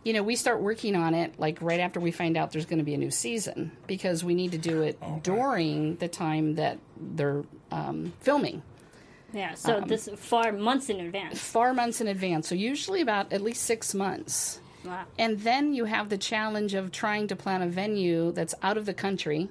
[0.07, 2.79] you know, we start working on it like right after we find out there's going
[2.79, 6.77] to be a new season because we need to do it during the time that
[7.01, 8.63] they're um, filming,
[9.33, 9.55] Yeah.
[9.55, 11.41] So Um, this far months in advance.
[11.41, 12.47] far months in advance.
[12.49, 14.61] So usually about at least six months.
[14.85, 15.05] Wow.
[15.19, 18.85] And then you have the challenge of trying to plan a venue that's out of
[18.85, 19.49] the country,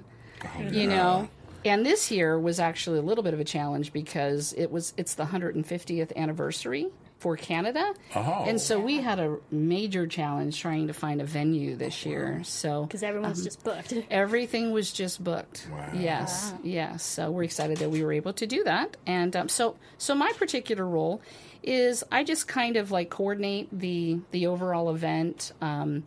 [0.70, 1.28] you know.
[1.64, 5.14] And this year was actually a little bit of a challenge because it was it's
[5.14, 7.94] the 150th anniversary for Canada.
[8.14, 8.44] Oh.
[8.46, 12.42] And so we had a major challenge trying to find a venue this year.
[12.44, 13.94] So Because everyone's just booked.
[14.10, 15.66] Everything was just booked.
[15.72, 15.88] Wow.
[15.94, 17.02] Yes, yes.
[17.02, 18.98] So we're excited that we were able to do that.
[19.06, 21.22] And um, so, so my particular role
[21.62, 25.52] is I just kind of like coordinate the the overall event.
[25.62, 26.04] Um,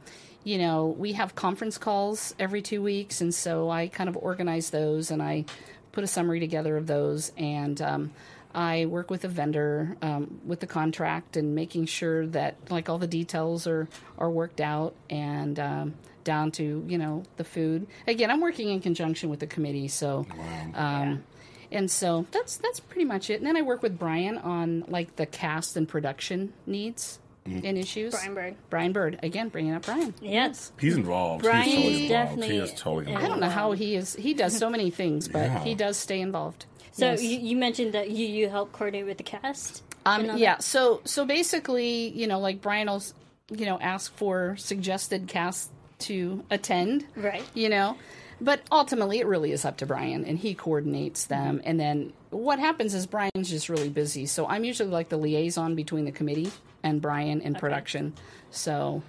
[0.48, 4.70] you know, we have conference calls every two weeks, and so I kind of organize
[4.70, 5.44] those and I
[5.92, 7.82] put a summary together of those and.
[7.82, 8.12] Um,
[8.56, 12.98] I work with a vendor um, with the contract and making sure that like all
[12.98, 17.86] the details are are worked out and um, down to you know the food.
[18.08, 20.26] Again, I'm working in conjunction with the committee, so
[20.74, 21.24] um,
[21.72, 23.36] and so that's that's pretty much it.
[23.36, 28.14] And then I work with Brian on like the cast and production needs and issues.
[28.14, 28.56] Brian Bird.
[28.70, 30.14] Brian Bird again, bringing up Brian.
[30.22, 30.72] Yes.
[30.80, 31.44] He's involved.
[31.44, 32.30] Brian He's totally is involved.
[32.30, 34.16] definitely- He is totally I I don't know how he is.
[34.16, 35.64] He does so many things, but Yeah.
[35.64, 36.66] he does stay involved.
[36.92, 37.24] So Yes.
[37.24, 39.84] you, you mentioned that you, you help coordinate with the cast.
[40.06, 40.56] Um, yeah.
[40.56, 40.64] that?
[40.64, 43.04] So so basically, you know, like Brian will,
[43.52, 47.06] you know, ask for suggested casts to attend.
[47.16, 47.44] Right.
[47.54, 47.98] You know,
[48.40, 51.62] but ultimately, it really is up to Brian, and he coordinates them.
[51.64, 55.76] And then what happens is Brian's just really busy, so I'm usually like the liaison
[55.76, 56.52] between the committee
[56.84, 58.14] and Brian in production.
[58.52, 59.02] So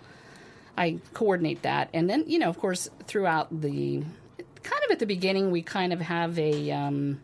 [0.76, 4.02] I coordinate that, and then you know, of course, throughout the
[4.62, 6.70] kind of at the beginning, we kind of have a.
[6.70, 7.20] Um,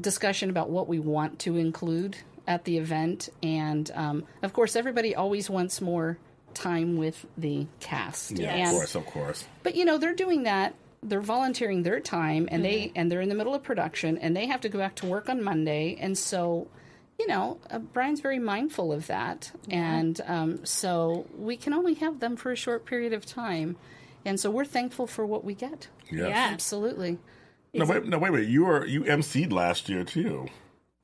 [0.00, 3.28] discussion about what we want to include at the event.
[3.42, 6.16] And um, of course, everybody always wants more
[6.54, 8.30] time with the cast.
[8.38, 9.44] Yeah, And- of course, of course.
[9.62, 10.74] But you know, they're doing that.
[11.02, 14.46] They're volunteering their time, and they and they're in the middle of production, and they
[14.46, 16.68] have to go back to work on Monday, and so.
[17.18, 22.18] You know, uh, Brian's very mindful of that, and um, so we can only have
[22.18, 23.76] them for a short period of time,
[24.24, 25.88] and so we're thankful for what we get.
[26.10, 26.30] Yes.
[26.30, 26.48] Yeah.
[26.52, 27.18] Absolutely,
[27.74, 28.48] No, wait, no, wait, wait.
[28.48, 30.48] You were you emceed last year too.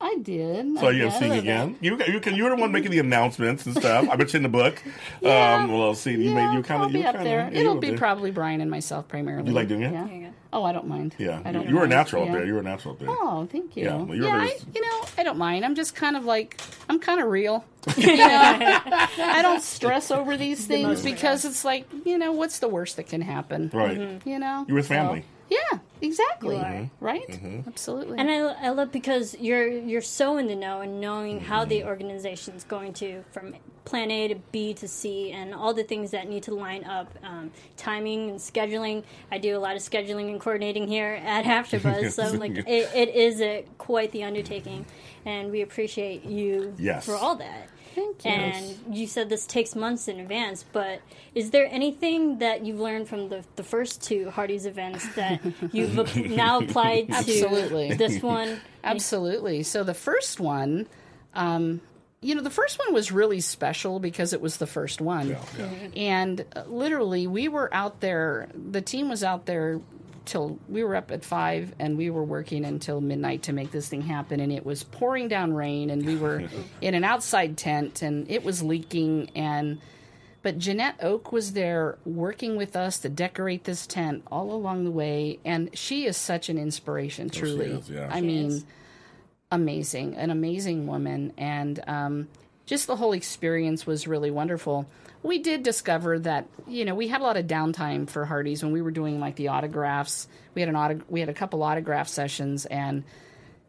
[0.01, 0.79] I did.
[0.79, 1.11] So I you did.
[1.11, 1.75] emceeing again?
[1.81, 4.07] You you can you were the one making the announcements and stuff.
[4.09, 4.81] I bet you in the book.
[5.21, 5.55] Yeah.
[5.63, 7.49] Um, well, see, you yeah, made you kind I'll of be you up kinda, there.
[7.51, 7.97] yeah, It'll be there.
[7.97, 9.49] probably Brian and myself primarily.
[9.49, 9.91] You like doing it?
[9.91, 10.07] Yeah.
[10.07, 10.33] There.
[10.53, 11.13] Oh, I don't mind.
[11.17, 11.89] Yeah, I don't you were a mind.
[11.91, 12.45] natural up there.
[12.45, 13.09] You were a natural up there.
[13.11, 13.83] Oh, thank you.
[13.83, 15.65] Yeah, Yeah, well, you're very- I, you know, I don't mind.
[15.65, 17.65] I'm just kind of like I'm kind of real.
[17.97, 18.23] You know?
[18.25, 23.07] I don't stress over these things because it's like you know what's the worst that
[23.07, 23.69] can happen.
[23.73, 23.97] Right.
[23.99, 24.29] Mm-hmm.
[24.29, 25.25] You know, You were with So, family.
[25.49, 26.55] Yeah, exactly.
[26.55, 26.89] You are.
[26.99, 27.27] Right?
[27.27, 27.67] Mm-hmm.
[27.67, 28.17] Absolutely.
[28.19, 31.83] And I, I love because you're you're so in the know and knowing how the
[31.85, 36.29] organization's going to from plan A to B to C and all the things that
[36.29, 39.03] need to line up, um, timing and scheduling.
[39.31, 43.09] I do a lot of scheduling and coordinating here at AfterBuzz, so like it, it
[43.15, 44.85] is a quite the undertaking,
[45.25, 47.05] and we appreciate you Yes.
[47.05, 47.69] for all that.
[47.95, 48.31] Thank you.
[48.31, 51.01] And you said this takes months in advance, but
[51.35, 55.97] is there anything that you've learned from the, the first two Hearties events that you've
[55.97, 57.93] ap- now applied to Absolutely.
[57.93, 58.59] this one?
[58.83, 59.63] Absolutely.
[59.63, 60.87] So the first one,
[61.33, 61.81] um,
[62.21, 65.37] you know, the first one was really special because it was the first one.
[65.95, 69.79] And uh, literally, we were out there, the team was out there
[70.25, 73.87] till we were up at five and we were working until midnight to make this
[73.89, 74.39] thing happen.
[74.39, 76.43] And it was pouring down rain, and we were
[76.81, 79.31] in an outside tent, and it was leaking.
[79.35, 79.79] And
[80.41, 84.91] but Janette Oke was there working with us to decorate this tent all along the
[84.91, 87.29] way, and she is such an inspiration.
[87.29, 88.09] Truly, is, yeah.
[88.11, 88.65] I She mean, is.
[89.51, 92.27] amazing, an amazing woman, and um,
[92.65, 94.85] just the whole experience was really wonderful.
[95.21, 98.71] We did discover that you know we had a lot of downtime for Hearties when
[98.71, 100.27] we were doing like the autographs.
[100.55, 103.03] We had an auto- we had a couple autograph sessions, and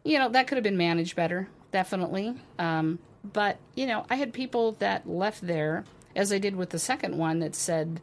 [0.04, 2.34] you know that could have been managed better, definitely.
[2.58, 2.98] Um,
[3.32, 5.84] but you know, I had people that left there,
[6.14, 8.00] as I did with the second one, that said.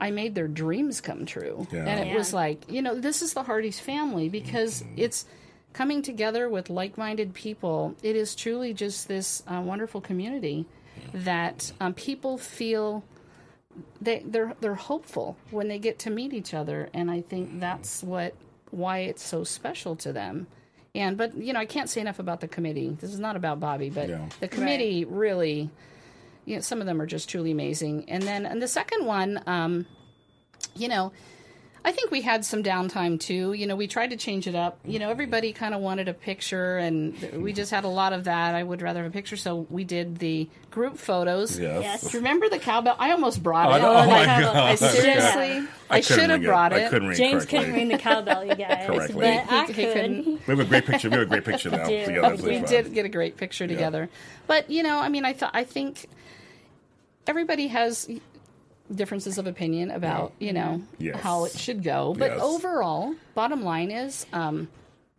[0.00, 1.66] I made their dreams come true.
[1.72, 1.84] Yeah.
[1.84, 2.14] And it Yeah.
[2.16, 5.26] was like, you know, this is the Hearties family because it's
[5.72, 7.96] coming together with like minded people.
[8.00, 10.66] It is truly just this uh, wonderful community
[11.12, 13.04] that um, people feel
[14.00, 16.88] they, they're, they're hopeful when they get to meet each other.
[16.92, 18.34] And I think that's what
[18.70, 20.46] why it's so special to them.
[20.94, 22.96] And but you know I can't say enough about the committee.
[23.00, 24.28] This is not about Bobbi, but Yeah.
[24.40, 25.70] the committee really
[26.44, 28.08] you know, some of them are just truly amazing.
[28.08, 29.86] And then and the second one, um,
[30.74, 31.12] you know,
[31.84, 33.52] I think we had some downtime too.
[33.52, 34.78] You know, we tried to change it up.
[34.84, 38.24] You know, everybody kind of wanted a picture, and we just had a lot of
[38.24, 38.54] that.
[38.56, 41.58] I would rather have a picture, so we did the group photos.
[41.58, 41.82] Yes.
[42.02, 42.14] Yes.
[42.14, 42.96] Remember the cowbell?
[42.98, 43.82] I almost brought oh, it.
[43.82, 44.56] Oh, oh my God.
[44.56, 44.86] I Okay.
[44.88, 46.90] seriously, I, couldn't should have brought I it.
[46.90, 47.58] couldn't ring James correctly.
[47.60, 49.14] couldn't ring the cowbell, you guys, Correctly.
[49.20, 49.92] but I He- he could.
[49.94, 50.26] couldn't.
[50.26, 51.08] We have a great picture.
[51.10, 52.04] We have a great picture now do.
[52.06, 52.36] together.
[52.42, 52.68] We fun.
[52.68, 54.08] did get a great picture together.
[54.48, 56.06] But you know, I mean, I thought I think
[57.26, 58.08] everybody has
[58.94, 61.20] differences of opinion about you know Yes.
[61.20, 62.14] how it should go.
[62.18, 62.40] But Yes.
[62.42, 64.68] overall, bottom line is, um,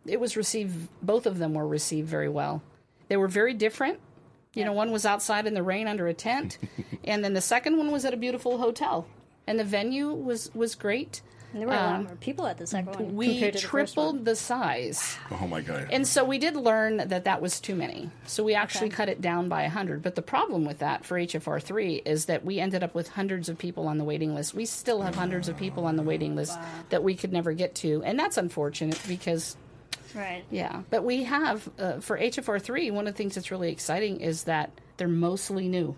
[0.06, 0.88] it was received.
[1.02, 2.62] Both of them were received very well.
[3.08, 3.98] They were very different.
[4.54, 6.58] You know, one was outside in the rain under a tent,
[7.04, 9.06] and then the second one was at a beautiful hotel.
[9.46, 11.22] And the venue was was great.
[11.52, 13.58] And there were a lot more people at the second one Um, We compared to
[13.62, 14.06] the first one.
[14.06, 15.16] tripled the size.
[15.30, 15.88] Oh my god.
[15.90, 18.10] And so we did learn that that was too many.
[18.26, 18.96] So we actually Okay.
[18.96, 20.00] cut it down by 100.
[20.02, 23.58] But the problem with that for HFR3 is that we ended up with hundreds of
[23.58, 24.54] people on the waiting list.
[24.54, 26.56] We still have hundreds of people on the waiting list
[26.90, 28.02] that we could never get to.
[28.04, 29.56] And that's unfortunate because,
[30.14, 30.44] Right.
[30.50, 30.82] yeah.
[30.90, 34.70] But we have, uh, for HFR3, one of the things that's really exciting is that
[34.98, 35.96] they're mostly new.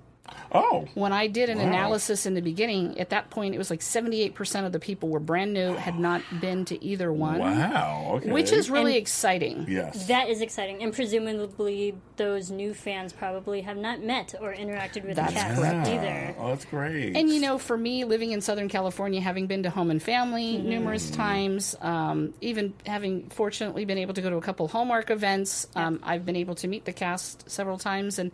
[0.53, 0.87] Oh.
[0.95, 1.65] When I did an Wow.
[1.65, 5.21] analysis in the beginning, at that point, it was like 78% of the people were
[5.21, 7.39] brand new, had not been to either one.
[7.41, 8.13] Wow.
[8.17, 8.31] Okay.
[8.31, 9.67] Which is really And- exciting.
[9.69, 10.07] yes.
[10.07, 15.17] That is exciting, and presumably those new fans probably have not met or interacted with
[15.17, 15.89] That's the cast correct.
[15.89, 16.35] either.
[16.39, 17.17] Oh, that's great.
[17.17, 20.59] And you know, for me, living in Southern California, having been to Home and Family
[20.59, 25.67] numerous times, um, even having fortunately been able to go to a couple Hallmark events,
[25.75, 28.31] um, I've been able to meet the cast several times, and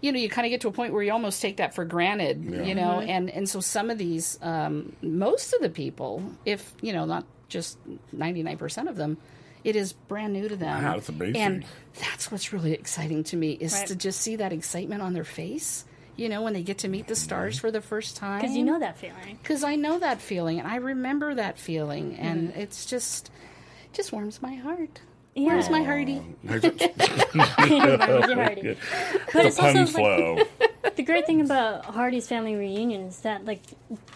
[0.00, 1.84] you know, you kind of get to a point where you almost take that for
[1.84, 6.72] granted, you know, and and so some of these, um, most of the people, if
[6.80, 7.78] you know, not just
[8.12, 9.18] ninety nine percent of them.
[9.64, 11.34] It is brand new to them, Wow, that's amazing.
[11.42, 11.64] and
[12.00, 13.88] that's what's really exciting to me is Right.
[13.88, 15.84] to just see that excitement on their face.
[16.14, 18.62] You know, when they get to meet the stars for the first time, Because you
[18.64, 19.36] know that feeling.
[19.42, 22.60] because I know that feeling and I remember that feeling, and Mm-hmm.
[22.60, 23.30] it's just
[23.92, 25.00] just warms my heart.
[25.38, 25.52] Yeah.
[25.52, 26.20] Warms my hearty.
[26.44, 28.76] Warms your hearty.
[29.32, 30.48] But it's pun also like,
[30.96, 33.60] the great thing about Hearties Family Reunion is that like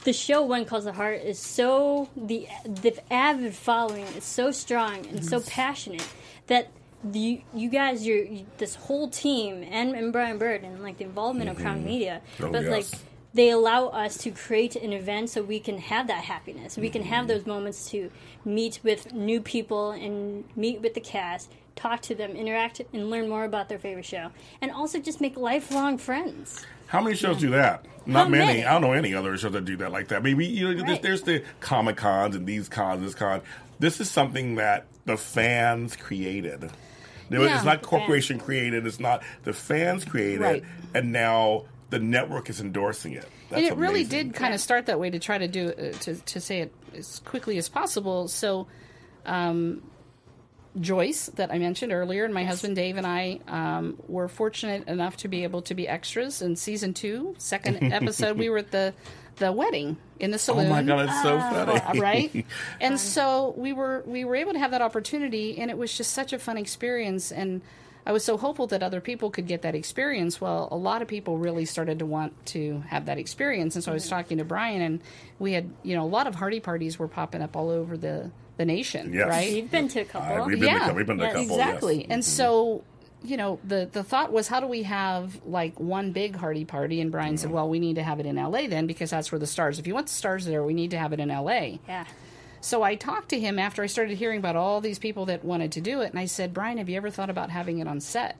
[0.04, 5.06] the show When Calls the Heart is so the the avid following is so strong
[5.06, 6.06] and so passionate
[6.46, 6.68] that
[7.12, 8.26] you you guys you're
[8.58, 11.87] this whole team and, and Brian Bird and like the involvement of Crown mm-hmm.
[11.87, 13.02] Media, Oh, but like yes.
[13.35, 16.77] They allow us to create an event so we can have that happiness.
[16.77, 17.29] We can have mm-hmm.
[17.29, 18.11] those moments to
[18.45, 23.29] meet with new people and meet with the cast, talk to them, interact, and learn
[23.29, 26.66] more about their favorite show, and also just make lifelong friends.
[26.87, 27.87] How many shows do that?
[28.05, 28.45] Not many.
[28.45, 28.64] many?
[28.66, 30.23] I don't know any other shows that do that like that.
[30.23, 31.03] Maybe you know, there's, Right.
[31.03, 33.40] there's the comic cons and these cons, this con.
[33.79, 36.71] This is something that the fans created.
[37.31, 37.55] Yeah.
[37.55, 38.87] it's not corporation created.
[38.87, 40.64] It's not the fans created, Right.
[40.92, 43.28] and now the network is endorsing it.
[43.50, 44.28] That's and it really amazing.
[44.28, 46.74] did kind of start that way to try to do uh, to to say it
[46.96, 48.28] as quickly as possible.
[48.28, 48.66] So,
[49.26, 49.83] um,
[50.81, 55.18] Joyce, that I mentioned earlier, and my husband Dave and I um, were fortunate enough
[55.18, 58.38] to be able to be extras in season two, second episode.
[58.38, 58.94] we were at the
[59.37, 60.68] the wedding in the saloon.
[60.68, 60.87] Oh saloon.
[60.87, 61.78] my god, it's so funny.
[61.78, 62.46] Uh, right
[62.81, 66.12] and so we were we were able to have that opportunity and it was just
[66.14, 67.61] such a fun experience and
[68.06, 71.08] i was so hopeful that other people could get that experience well a lot of
[71.08, 74.44] people really started to want to have that experience and so i was talking to
[74.44, 75.00] brian and
[75.38, 78.30] we had you know a lot of heartie parties were popping up all over the
[78.58, 79.28] the nation Yes.
[79.28, 80.42] right You've been to a couple.
[80.42, 81.34] Uh, we've been yeah, to, a- we've been to a Yes.
[81.36, 81.56] couple.
[81.58, 81.96] exactly.
[82.00, 82.06] yes.
[82.10, 82.84] And so,
[83.24, 87.00] you know, the the thought was, how do we have like one big Heartie party?
[87.00, 88.66] And Brian said, well, we need to have it in L.A.
[88.66, 89.78] then because that's where the stars.
[89.78, 91.80] If you want the stars there, we need to have it in L.A.
[91.88, 92.04] Yeah.
[92.62, 95.72] So I talked to him after I started hearing about all these people that wanted
[95.72, 98.01] to do it, and I said, Brian, have you ever thought about having it on
[98.01, 98.37] set?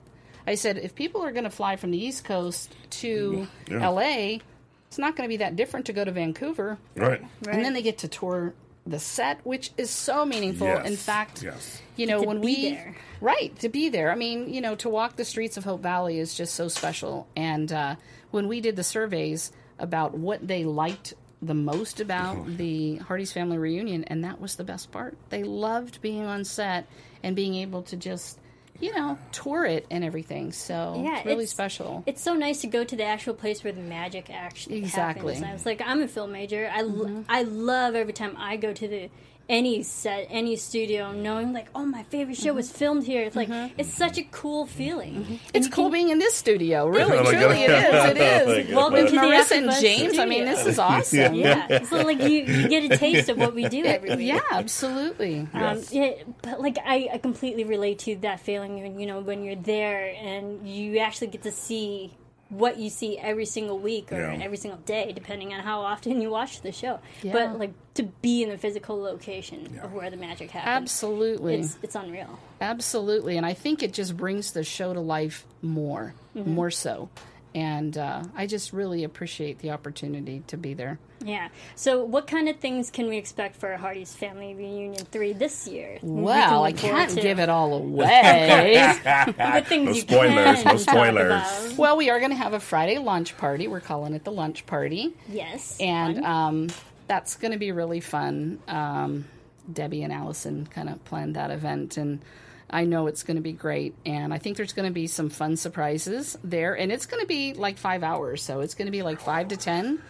[0.47, 3.81] I said, if people are going to fly from the East Coast to Yeah.
[3.83, 4.41] L.A.,
[4.87, 7.21] it's not going to be that different to go to Vancouver, right.
[7.49, 8.53] and then they get to tour
[8.85, 10.67] the set, which is so meaningful.
[10.67, 10.87] Yes.
[10.87, 11.81] In fact, Yes.
[11.95, 12.95] you know, To when be we there.
[13.21, 14.11] right to be there.
[14.11, 17.27] I mean, you know, to walk the streets of Hope Valley is just so special.
[17.35, 17.95] And uh,
[18.31, 23.57] when we did the surveys about what they liked the most about the Hearties family
[23.57, 25.15] reunion, and that was the best part.
[25.29, 26.85] They loved being on set
[27.23, 28.39] and being able to just,
[28.79, 30.51] you know, tour it and everything.
[30.51, 32.03] So Yeah, it's really it's- special.
[32.05, 35.35] It's so nice to go to the actual place where the magic actually Exactly.
[35.35, 35.49] happens.
[35.49, 36.69] I was like, I'm a film major.
[36.73, 36.99] I, Mm-hmm.
[36.99, 39.09] lo- I love every time I go to the
[39.49, 43.23] any set, any studio, knowing like, oh, my favorite show was filmed here.
[43.23, 45.15] It's like it's such a cool feeling.
[45.15, 45.35] Mm-hmm.
[45.53, 46.87] It's cool can- being in this studio.
[46.87, 48.17] Really, Oh my truly, it God.
[48.17, 48.17] is.
[48.17, 48.67] It Oh my is.
[48.67, 48.75] God.
[48.75, 51.33] Welcome With to the Marissa and AfterBuzz James, I mean, this is awesome.
[51.33, 54.27] Yeah, so like you, you get a taste of what we do every week.
[54.27, 55.39] Yeah, absolutely.
[55.39, 55.93] Um, Yes.
[55.93, 59.55] yeah, but like I, I completely relate to that feeling when you know when you're
[59.55, 62.13] there and you actually get to see
[62.57, 64.39] what you see every single week or Yeah.
[64.41, 66.99] every single day, depending on how often you watch the show.
[67.21, 67.33] Yeah.
[67.33, 71.55] But like to be in the physical location of where the magic happens, Absolutely.
[71.59, 72.39] it's it's unreal.
[72.61, 76.51] Absolutely, and I think it just brings the show to life more, Mm-hmm.
[76.53, 77.09] more so.
[77.55, 80.97] And uh, I just really appreciate the opportunity to be there.
[81.23, 81.49] Yeah.
[81.75, 85.99] So, what kind of things can we expect for Hearties Family Reunion three this year?
[86.01, 87.21] We can Well, I can't to.
[87.21, 88.97] give it all away.
[89.37, 91.77] What things No you spoilers, can no spoilers.
[91.77, 93.67] well, we are going to have a Friday lunch party.
[93.67, 95.77] We're calling it the lunch party, Yes.
[95.79, 96.69] and um,
[97.07, 98.59] that's going to be really fun.
[98.67, 99.25] Um,
[99.71, 102.19] Debbie and Allison kind of planned that event, and
[102.69, 103.93] I know it's going to be great.
[104.05, 107.27] And I think there's going to be some fun surprises there, and it's going to
[107.27, 110.01] be like five hours, so it's going to be like five to ten.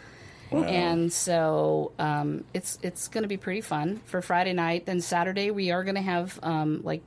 [0.70, 4.86] And so um, it's it's going to be pretty fun for Friday night.
[4.86, 7.02] Then Saturday we are going to have um, like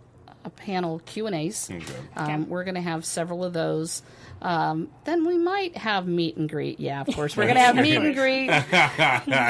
[0.44, 1.68] a panel Q and A's.
[2.16, 4.02] Um, we're going to have several of those.
[4.42, 6.78] Um, then we might have meet and greet.
[6.78, 8.48] Yeah, of course we're going to have meet and greet.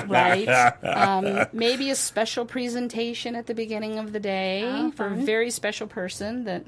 [0.09, 0.47] right.
[0.83, 5.51] Um, maybe a special presentation at the beginning of the day Oh, for a very
[5.51, 6.65] special person that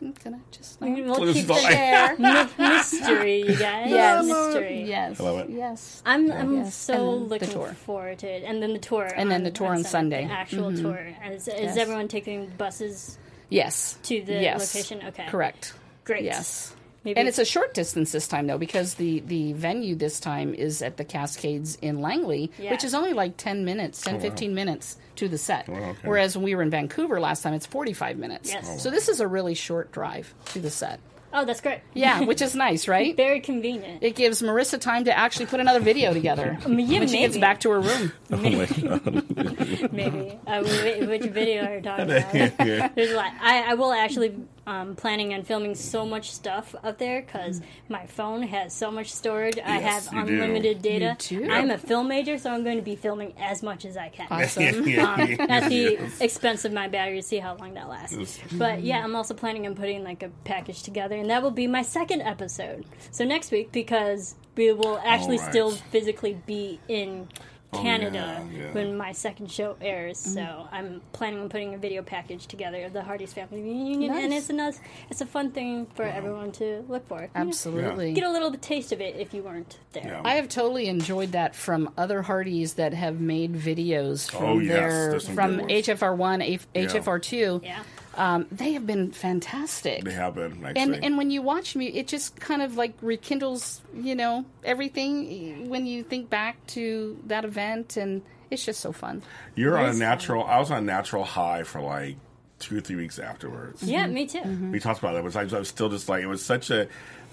[0.00, 2.16] I'm going to just not we'll This keep is all- the share.
[2.58, 3.90] mystery, you guys.
[3.90, 4.26] Yes.
[4.26, 4.82] mystery.
[4.84, 5.20] Yes.
[5.20, 5.50] I love it.
[5.50, 6.02] Yes.
[6.06, 7.68] I'm I'm Yes, so and looking tour.
[7.68, 10.24] forward to it, and then the tour, And then the tour on Sunday.
[10.26, 10.82] the actual Mhm.
[10.82, 11.14] tour.
[11.32, 11.76] Is, is Yes.
[11.76, 13.98] everyone taking buses Yes.
[14.04, 14.74] to the yes.
[14.74, 15.02] location?
[15.08, 15.72] Okay, Correct.
[16.04, 16.22] great.
[16.24, 16.74] Yes.
[17.08, 20.54] Maybe And it's a short distance this time, though, because the, the venue this time
[20.54, 22.70] is at the Cascades in Langley, Yeah.
[22.72, 25.66] which is only like 10 minutes, 10, 15 minutes to the set.
[25.68, 25.96] Oh, okay.
[26.04, 28.52] Whereas when we were in Vancouver last time, it's 45 minutes.
[28.52, 28.68] Yes.
[28.70, 28.78] Oh.
[28.78, 31.00] So this is a really short drive to the set.
[31.32, 31.80] oh, that's great.
[31.94, 33.16] Yeah, which is nice, right?
[33.16, 34.02] Very convenient.
[34.02, 37.40] It gives Marissa time to actually put another video together yeah, when she gets maybe.
[37.40, 38.12] back to her room.
[38.30, 39.92] Oh my God.
[39.92, 40.38] Maybe.
[40.46, 42.94] Uh, which video are you talking about?
[42.94, 43.32] There's a lot.
[43.40, 44.34] I, I will actually
[44.68, 49.12] um, planning on filming so much stuff up there because my phone has so much
[49.12, 49.58] storage.
[49.58, 50.34] I have you do.
[50.34, 51.16] unlimited data.
[51.34, 51.50] You do.
[51.50, 54.26] I'm a film major, so I'm going to be filming as much as I can.
[54.30, 54.64] Awesome.
[54.98, 56.20] um, at the Yes.
[56.20, 58.16] expense of my battery to see how long that lasts.
[58.18, 58.38] Yes.
[58.52, 61.66] But yeah, I'm also planning on putting like a package together, and that will be
[61.66, 62.84] my second episode.
[63.10, 65.50] So next week, because we will actually Alright.
[65.50, 67.28] still physically be in
[67.70, 68.72] Oh, Canada Oh, yeah, yeah.
[68.72, 70.18] when my second show airs.
[70.18, 70.68] So mm.
[70.72, 74.48] I'm planning on putting a video package together of the Hearties family reunion, and it's
[74.48, 77.20] a nice, it's a fun thing for everyone to look for.
[77.20, 78.14] You know, Absolutely.
[78.14, 80.06] Get a little taste of it if you weren't there.
[80.06, 80.22] Yeah.
[80.24, 84.58] I have totally enjoyed that from other Hearties that have made videos oh, from Oh,
[84.60, 85.72] yes, their from good ones.
[85.72, 87.60] HFR one, HFR two.
[87.62, 87.82] Yeah.
[88.18, 90.04] Um, they have been fantastic.
[90.04, 90.82] They have been actually.
[90.82, 95.68] and and when you watch me, it just kind of like rekindles, you know, everything
[95.68, 99.22] when you think back to that event, and it's just so fun.
[99.54, 99.98] You're on a Nice.
[99.98, 100.44] natural.
[100.44, 102.16] I was on a natural high for like
[102.58, 103.82] two or three weeks afterwards.
[103.84, 104.42] Yeah, me too.
[104.72, 105.20] We talked about that.
[105.20, 106.88] It was, I was, I was still just like, it was such a,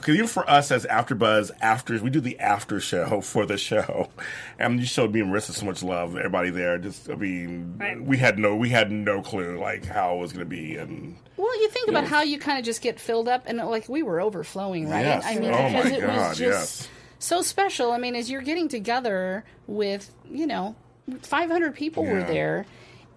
[0.06, 4.10] because even for us as AfterBuzz, after we do the after show for the show,
[4.60, 6.16] and you showed me and Marissa so much love.
[6.16, 8.00] Everybody there, just I mean, Right.
[8.00, 11.16] we had no, we had no clue like how it was going to be, and
[11.38, 12.12] Well, you think about Yes.
[12.12, 15.06] how you kind of just get filled up, and like we were overflowing, right?
[15.06, 15.24] Yes.
[15.26, 16.88] I mean, Oh, because my it God, was just yes.
[17.18, 17.92] so special.
[17.92, 20.76] I mean, as you're getting together with, you know,
[21.24, 22.66] 500 people were there.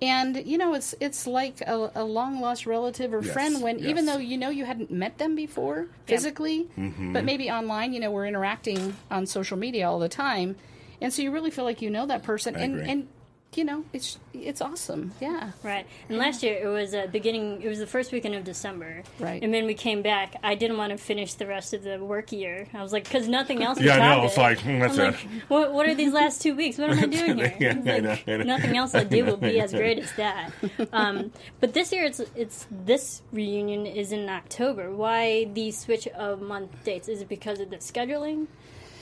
[0.01, 3.81] And you know it's it's like a, a long lost relative or Yes, friend when
[3.81, 7.13] even though you know you hadn't met them before physically, Mm-hmm.
[7.13, 10.55] but maybe online you know we're interacting on social media all the time,
[11.01, 12.89] and so you really feel like you know that person I and agree.
[12.91, 13.09] and
[13.55, 15.87] you know it's it's awesome yeah Right.
[16.09, 17.61] And last year it was uh, beginning.
[17.63, 19.03] It was the first weekend of December.
[19.19, 19.43] Right.
[19.43, 20.37] And then we came back.
[20.43, 22.69] I didn't want to finish the rest of the work year.
[22.73, 23.81] I was like, because nothing else.
[23.89, 24.15] Yeah, could I know.
[24.21, 25.13] top It's like, hmm, that's I'm it.
[25.13, 26.79] like, what, what are these last two weeks?
[26.79, 27.57] What am I doing here?
[27.59, 28.45] Yeah, It's I like, know, I know.
[28.45, 30.53] Nothing else I do will be as great as that.
[30.93, 34.91] Um, but this year, it's it's this reunion is in October.
[34.95, 37.09] Why the switch of month dates?
[37.09, 38.47] Is it because of the scheduling?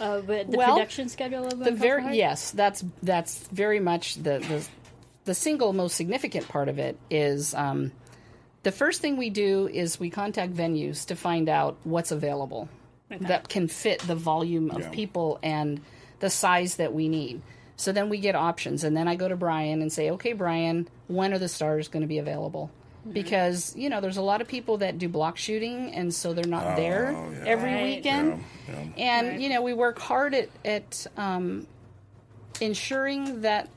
[0.01, 2.15] Uh, but the Well, production schedule of the Uncle very Hart?
[2.15, 4.67] yes that's that's very much the the,
[5.25, 7.93] the single most significant part of it is um,
[8.63, 12.69] the first thing we do is we contact venues to find out what's available
[13.21, 14.89] that can fit the volume of Yeah.
[14.91, 15.81] people and
[16.21, 17.41] the size that we need
[17.77, 20.89] so then we get options and then i go to brian and say okay brian
[21.07, 22.71] when are the stars going to be available
[23.07, 23.13] Mm-hmm.
[23.13, 26.45] because you know there's a lot of people that do block shooting and so they're
[26.45, 27.45] not there Oh, yeah.
[27.47, 27.85] every Right.
[27.85, 28.93] weekend Yeah, yeah.
[29.15, 29.41] and Right.
[29.41, 31.67] you know we work hard at at um,
[32.61, 33.69] ensuring that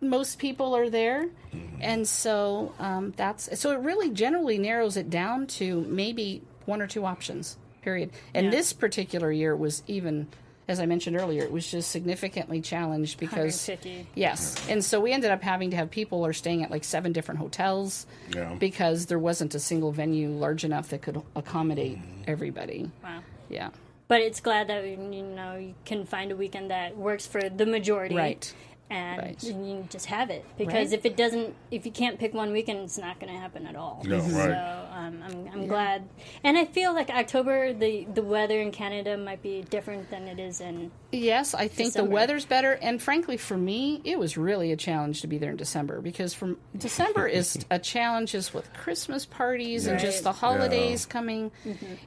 [0.00, 1.76] most people are there, Mm-hmm.
[1.80, 6.86] and so um, that's so it really generally narrows it down to maybe one or
[6.86, 7.56] two options.
[7.82, 8.10] Period.
[8.34, 8.50] And Yeah.
[8.50, 10.28] this particular year was even,
[10.68, 13.70] as I mentioned earlier, it was just significantly challenged because
[14.14, 17.12] yes, and so we ended up having to have people are staying at like seven
[17.12, 18.54] different hotels Yeah.
[18.54, 22.22] because there wasn't a single venue large enough that could accommodate Mm-hmm.
[22.26, 22.90] everybody.
[23.02, 23.20] Wow.
[23.48, 23.70] Yeah.
[24.08, 27.64] But it's glad that you know you can find a weekend that works for the
[27.66, 28.52] majority, Right.
[28.90, 29.42] And Right.
[29.42, 30.92] you just have it because Right.
[30.98, 33.76] if it doesn't, if you can't pick one weekend, it's not going to happen at
[33.76, 34.02] all.
[34.06, 34.30] No, right.
[34.30, 36.08] So um, I'm, I'm glad,
[36.42, 40.40] and I feel like October the the weather in Canada might be different than it
[40.40, 40.90] is in.
[41.12, 42.08] Yes, I think December.
[42.08, 45.50] the weather's better, and frankly, for me, it was really a challenge to be there
[45.52, 50.32] in December because from December is a challenge just with Christmas parties and just the
[50.32, 51.50] holidays coming,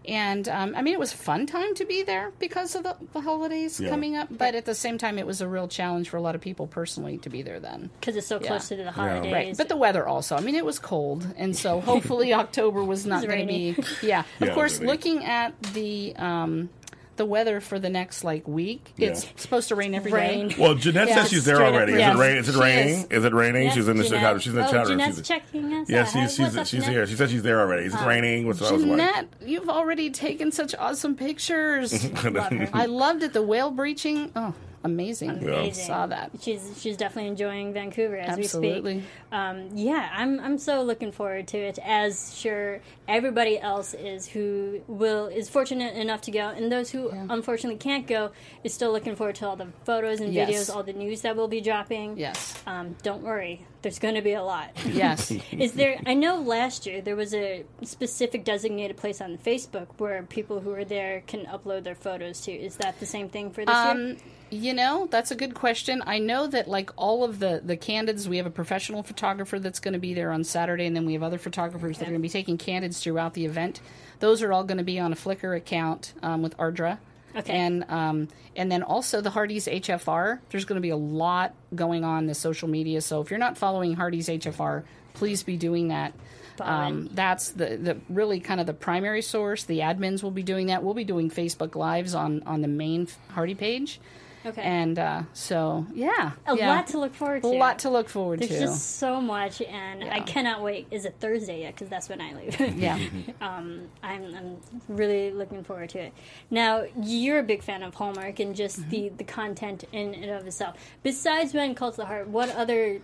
[0.05, 2.95] and um, I mean, it was a fun time to be there because of the,
[3.13, 3.89] the holidays Yeah.
[3.89, 6.35] coming up, but at the same time, it was a real challenge for a lot
[6.35, 7.89] of people personally to be there then.
[7.99, 8.47] Because it's so Yeah.
[8.49, 10.35] close to the holidays, Right, but the weather also.
[10.35, 13.75] I mean, it was cold, and so hopefully October was not going to be.
[14.01, 14.79] Yeah, Yeah, of course.
[14.79, 14.91] it was rainy.
[14.91, 16.69] Looking at the um,
[17.17, 20.17] the weather for the next like week, it's supposed to rain every day.
[20.17, 20.55] Rain.
[20.57, 21.93] Well, Jeanette Yeah, says she's there already.
[21.93, 22.15] Is yes.
[22.15, 22.37] it rain?
[22.37, 22.87] Is it She raining?
[22.95, 23.03] is.
[23.11, 23.25] Is.
[23.25, 23.63] it raining?
[23.63, 24.41] Yes, she's in the Jeanette- chat.
[24.41, 24.97] She's in the oh, chat room.
[24.97, 25.89] Jeanette's She's, checking us.
[25.89, 27.05] yeah, she's she's, up, she's here.
[27.05, 27.85] She said she's there already.
[27.85, 28.47] Is it raining?
[28.47, 28.91] What's that was like?
[28.91, 32.11] Jeanette, you've already taken such awesome pictures.
[32.23, 32.69] Love.
[32.73, 33.33] I loved it.
[33.33, 34.31] The whale breaching.
[34.35, 34.53] Oh,
[34.83, 35.29] amazing.
[35.29, 35.85] Amazing.
[35.85, 36.31] Saw that.
[36.41, 38.95] She's she's definitely enjoying Vancouver as Absolutely.
[38.95, 39.09] we speak.
[39.31, 41.79] Um, yeah, I'm I'm so looking forward to it.
[41.83, 47.09] As sure everybody else is who will is fortunate enough to go, and those who
[47.09, 48.31] unfortunately can't go
[48.63, 50.49] is still looking forward to all the photos and Yes.
[50.49, 52.17] videos, all the news that will be dropping.
[52.17, 52.55] Yes.
[52.67, 54.69] Um, don't worry, there's going to be a lot.
[54.85, 55.31] Yes.
[55.51, 55.99] Is there?
[56.05, 60.71] I know last year there was a specific designated place on Facebook where people who
[60.73, 62.51] are there can upload their photos to.
[62.51, 64.17] Is that the same thing for this year?
[64.51, 66.03] You know, that's a good question.
[66.05, 69.79] I know that like all of the the candids, we have a professional photographer that's
[69.79, 72.19] going to be there on Saturday, and then we have other photographers that are going
[72.19, 73.79] to be taking candids throughout the event.
[74.19, 76.97] Those are all going to be on a Flickr account um, with Ardra.
[77.33, 77.53] Okay.
[77.53, 78.27] And um,
[78.57, 80.39] and then also the Hearties HFR.
[80.49, 82.99] There's going to be a lot going on in the social media.
[82.99, 84.83] So if you're not following Hearties HFR,
[85.13, 86.13] please be doing that.
[86.59, 89.63] Um, that's the, the really kind of the primary source.
[89.63, 90.83] The admins will be doing that.
[90.83, 94.01] We'll be doing Facebook lives on on the main Heartie page.
[94.45, 94.61] Okay.
[94.61, 96.69] And uh, so yeah, a yeah.
[96.69, 97.47] lot to look forward to.
[97.47, 98.59] a lot to look forward There's to.
[98.59, 100.87] just so much, and I cannot wait.
[100.91, 101.75] Is it Thursday yet?
[101.75, 102.59] Because that's when I leave.
[102.77, 102.97] yeah.
[103.41, 106.13] um, I'm, I'm really looking forward to it.
[106.49, 108.89] Now, you're a big fan of Hallmark and just Mm-hmm.
[108.89, 110.77] the, the content in and of itself.
[111.03, 113.01] Besides When Calls the Heart, what other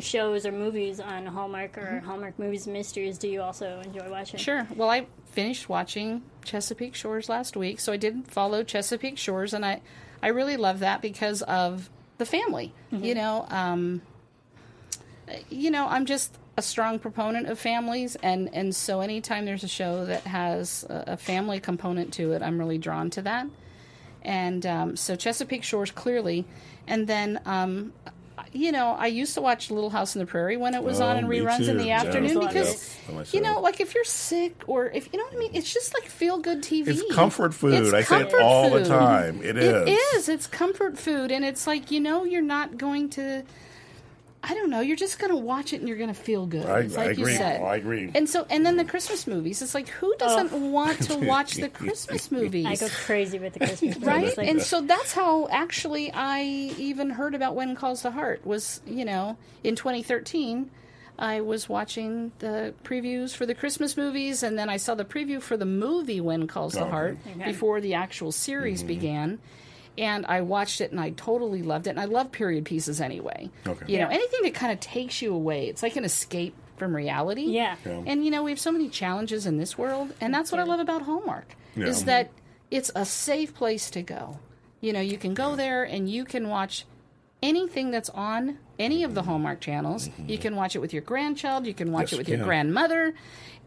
[0.00, 4.38] shows or movies on Hallmark or Hallmark Movies Mysteries do you also enjoy watching?
[4.38, 4.44] Mm-hmm.
[4.44, 4.68] Sure.
[4.76, 9.64] Well, I finished watching Chesapeake Shores last week, so I did follow Chesapeake Shores, and
[9.66, 9.80] I,
[10.22, 11.88] I really love that because of
[12.18, 12.72] the family.
[13.04, 14.02] You know, um,
[15.50, 19.68] you know, I'm just a strong proponent of families, and and so anytime there's a
[19.68, 23.46] show that has a, a family component to it, I'm really drawn to that.
[24.22, 26.44] And um, so Chesapeake Shores clearly,
[26.86, 27.92] and then um,
[28.52, 31.06] you know, I used to watch Little House on the Prairie when it was Oh,
[31.06, 32.00] on in me reruns in the Yeah.
[32.00, 32.48] afternoon Yeah.
[32.48, 33.24] because Yeah.
[33.32, 35.94] You know, like if you're sick or if you know what I mean, it's just
[35.94, 36.88] like feel good TV.
[36.88, 37.74] It's comfort food.
[37.74, 39.40] It's I say it comfort all the time.
[39.42, 39.88] It is.
[39.88, 40.28] It is.
[40.28, 43.42] It's comfort food, and it's like you know, you're not going to.
[44.42, 44.80] I don't know.
[44.80, 46.64] You're just going to watch it and you're going to feel good.
[46.64, 47.60] I- It's like I you said.
[47.60, 48.10] Oh, I agree.
[48.14, 49.60] And so, and then the Christmas movies.
[49.62, 50.16] It's like who oh.
[50.18, 52.66] doesn't want to watch the Christmas movies?
[52.66, 54.06] I go crazy with the Christmas movies.
[54.06, 56.42] right Like, and so that's how actually i
[56.78, 60.70] even heard about when calls the heart was you know in 2013
[61.18, 65.40] i was watching the previews for the christmas movies and then i saw the preview
[65.42, 66.90] for the movie when calls the Okay.
[66.90, 68.88] heart before the actual series mm-hmm.
[68.88, 69.38] began
[69.98, 71.90] and I watched it and I totally loved it.
[71.90, 73.50] And I love period pieces anyway.
[73.66, 73.92] Okay.
[73.92, 75.68] You know, anything that kind of takes you away.
[75.68, 77.42] It's like an escape from reality.
[77.42, 77.76] Yeah.
[77.84, 78.02] Yeah.
[78.06, 80.64] And you know, we have so many challenges in this world, and that's what I
[80.64, 82.30] love about Hallmark is that
[82.70, 84.38] it's a safe place to go.
[84.80, 86.84] You know, you can go there and you can watch
[87.42, 90.08] anything that's on any of the Hallmark channels.
[90.26, 92.12] You can watch it with your grandchild, you can watch Mm-hmm.
[92.12, 93.14] Yes, it with you your grandmother,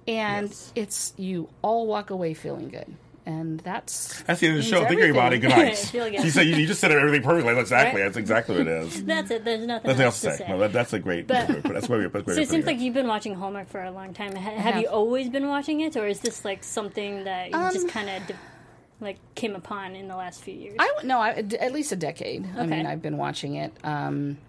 [0.08, 0.72] and Yes.
[0.76, 2.94] it's you all walk away feeling good.
[3.26, 4.80] And that's That's the end of the show.
[4.82, 5.36] Thank you, everybody.
[5.38, 5.58] everything.
[5.58, 5.78] Good night.
[5.78, 6.24] Feel good.
[6.24, 7.54] You said you, you just said everything perfectly.
[7.54, 8.02] That's exactly.
[8.02, 8.08] Right?
[8.08, 9.04] That's exactly what it is.
[9.06, 9.46] That's it.
[9.46, 10.50] There's nothing, Nothing else else to say.
[10.50, 11.28] No, that, that's a great.
[11.28, 12.08] But- that's why we.
[12.08, 14.36] That's why So we it seems like you've been watching Hallmark for a long time.
[14.36, 14.82] Ha- have, have.
[14.82, 18.10] you always been watching it, or is this like something that you Um, just kind
[18.10, 18.36] of de-
[19.00, 20.76] like came upon in the last few years?
[20.80, 22.48] I no, I, at least a decade.
[22.58, 23.72] I mean, I've been watching it.
[23.84, 24.40] Um,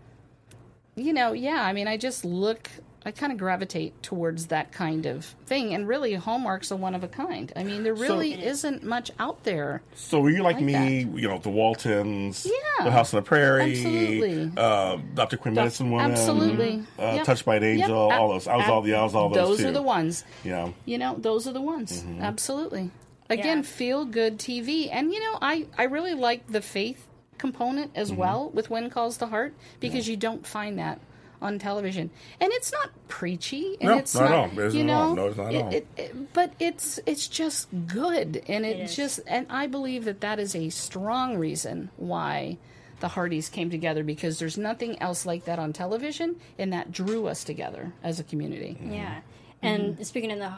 [0.94, 1.62] you know, yeah.
[1.62, 2.70] I mean, I just look.
[3.04, 7.02] I kind of gravitate towards that kind of thing, and really, Hallmark's a one of
[7.02, 7.52] a kind.
[7.56, 9.82] I mean, there really isn't much out there.
[9.96, 11.00] So were you like, like me?
[11.00, 12.84] You know, the Waltons, Yeah.
[12.84, 14.52] the House on the Prairie, Absolutely.
[14.56, 15.36] uh, Dr.
[15.36, 16.84] Quinn Medicine Woman, Absolutely.
[16.98, 17.24] uh, Yep.
[17.24, 18.46] Touched by an Angel, Ab- all those.
[18.46, 19.48] I was all, yeah, I was all those.
[19.48, 19.68] Those too.
[19.68, 20.24] are the ones.
[20.44, 20.68] Yeah.
[20.84, 22.02] You know, those are the ones.
[22.02, 22.22] Mm-hmm.
[22.22, 22.90] Absolutely.
[23.30, 23.62] Again, Yeah.
[23.64, 27.06] feel good TV, and you know, I I really like the faith
[27.38, 28.20] component as Mm-hmm.
[28.20, 31.00] well with When Calls the Heart because you don't find that
[31.42, 34.58] on television, and it's not preachy, and No, it's not at not, all.
[34.58, 35.14] It isn't you all.
[35.14, 35.72] know, No, it's not at it- all.
[35.74, 38.96] it- it- but it's it's just good, and it, It is.
[38.96, 42.58] just and I believe that that is a strong reason why.
[43.00, 47.26] The Hearties came together because there's nothing else like that on television, and that drew
[47.26, 48.78] us together as a community.
[48.80, 49.22] yeah.
[49.60, 50.02] And Mm-hmm.
[50.04, 50.52] speaking of the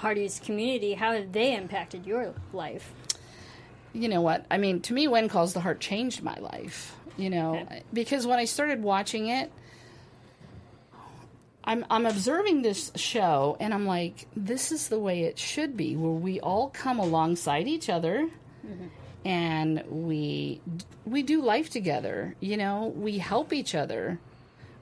[0.00, 2.94] Hearties community, how have they impacted your life?
[3.92, 4.46] you know what?
[4.50, 6.96] I mean, to me, When Calls the Heart changed my life.
[7.18, 7.82] You know, Okay.
[7.92, 9.50] because when I started watching it,
[11.70, 15.94] I'm I'm observing this show, and I'm like, this is the way it should be,
[15.94, 18.28] where we all come alongside each other,
[19.24, 20.60] and we
[21.06, 22.34] we do life together.
[22.40, 24.18] You know, we help each other,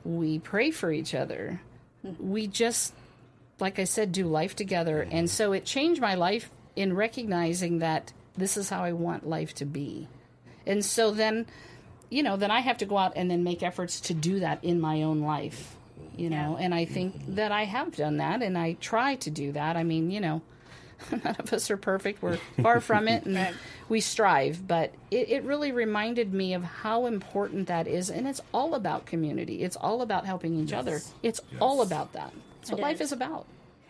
[0.03, 1.61] we pray for each other,
[2.18, 2.95] we just
[3.61, 5.07] like I said, do life together.
[5.11, 9.55] And so it changed my life in recognizing that this is how I want life
[9.57, 10.09] to be.
[10.66, 11.47] And so then,
[12.09, 14.62] you know, then I have to go out and then make efforts to do that
[14.62, 15.76] in my own life,
[16.18, 16.56] you know.
[16.58, 19.76] And I think that I have done that and I try to do that.
[19.76, 20.42] I mean, you know,
[21.12, 22.22] none of us are perfect.
[22.22, 23.54] We're far from it and
[23.88, 24.66] we strive.
[24.66, 28.10] But it, it really reminded me of how important that is.
[28.10, 31.00] And it's all about community, it's all about helping each other.
[31.22, 32.32] It's all about that.
[32.60, 33.08] That's what It life is.
[33.08, 33.46] is about.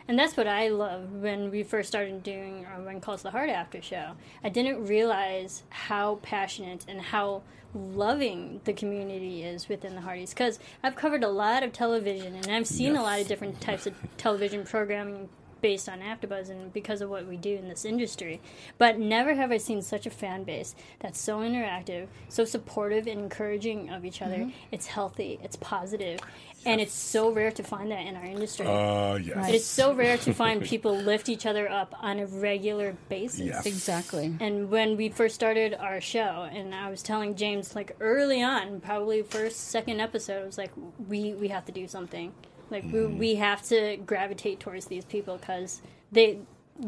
[0.09, 3.51] And that's what I love when we first started doing our When Calls the Heart
[3.51, 4.13] After show.
[4.43, 7.43] I didn't realize how passionate and how
[7.75, 12.51] loving the community is within the Hearties because I've covered a lot of television and
[12.51, 15.29] I've seen a lot of different types of television programming
[15.61, 18.41] based on AfterBuzz and because of what we do in this industry.
[18.79, 23.21] But never have I seen such a fan base that's so interactive, so supportive and
[23.21, 24.37] encouraging of each other.
[24.37, 24.51] Mm-hmm.
[24.73, 26.21] It's healthy, it's positive,
[26.69, 28.67] and it's so rare to find that in our industry.
[28.67, 29.49] Uh, yes.
[29.53, 33.41] It's so rare to find people lift each other up on a regular basis.
[33.41, 33.67] Yes.
[33.67, 34.37] Exactly.
[34.41, 38.81] And when we first started our show, and I was telling James, like early on,
[38.81, 40.71] probably first, second episode, I was like,
[41.09, 42.33] we, we have to do something.
[42.71, 43.19] Like, Mm-hmm.
[43.19, 45.81] we have to gravitate towards these people because
[46.13, 46.39] they.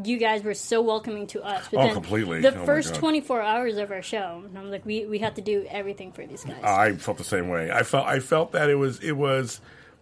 [0.03, 1.67] You guys were so welcoming to us.
[1.71, 2.41] But Oh, completely.
[2.41, 5.41] The Oh, first 24 hours of our show, and I'm like, we, we have to
[5.41, 6.63] do everything for these guys.
[6.63, 7.71] I felt the same way.
[7.71, 9.59] I felt I felt that it was it was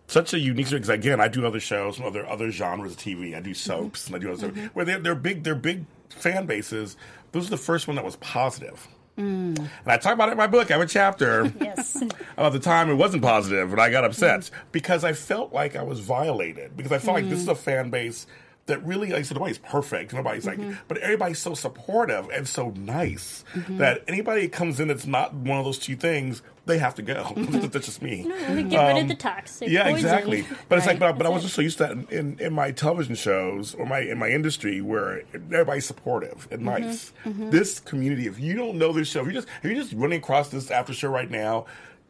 [0.07, 3.35] such a unique because again I do other shows, other other genres of TV.
[3.35, 3.53] I do mm-hmm.
[3.53, 4.67] soaps and I do other stuff mm-hmm.
[4.67, 6.95] where they're they're big they're big fan bases.
[7.31, 8.87] This was the first one that was positive.
[9.17, 9.59] Mm.
[9.59, 10.71] And I talk about it in my book.
[10.71, 12.01] I have a chapter yes.
[12.37, 14.51] about the time it wasn't positive and I got upset mm.
[14.71, 17.43] because I felt like I was violated because I felt like this mm.
[17.43, 18.27] is a fan base
[18.69, 20.13] that really, I said, nobody's perfect.
[20.13, 25.05] Nobody's like, but everybody's so supportive and so nice that anybody that comes in that's
[25.05, 27.33] not one of those two things, they have to go.
[27.37, 28.23] that's just me.
[28.23, 28.47] Get
[28.93, 29.95] rid of the toxic Um, Yeah, poison.
[29.97, 30.45] exactly.
[30.69, 32.71] But it's like, but, but I was just so used to that in, in, my
[32.71, 36.85] television shows or my in my industry where everybody's supportive and Mm-hmm.
[36.87, 37.11] nice.
[37.51, 40.19] This community, if you don't know this show, if you just if you're just running
[40.19, 41.65] across this after show right now,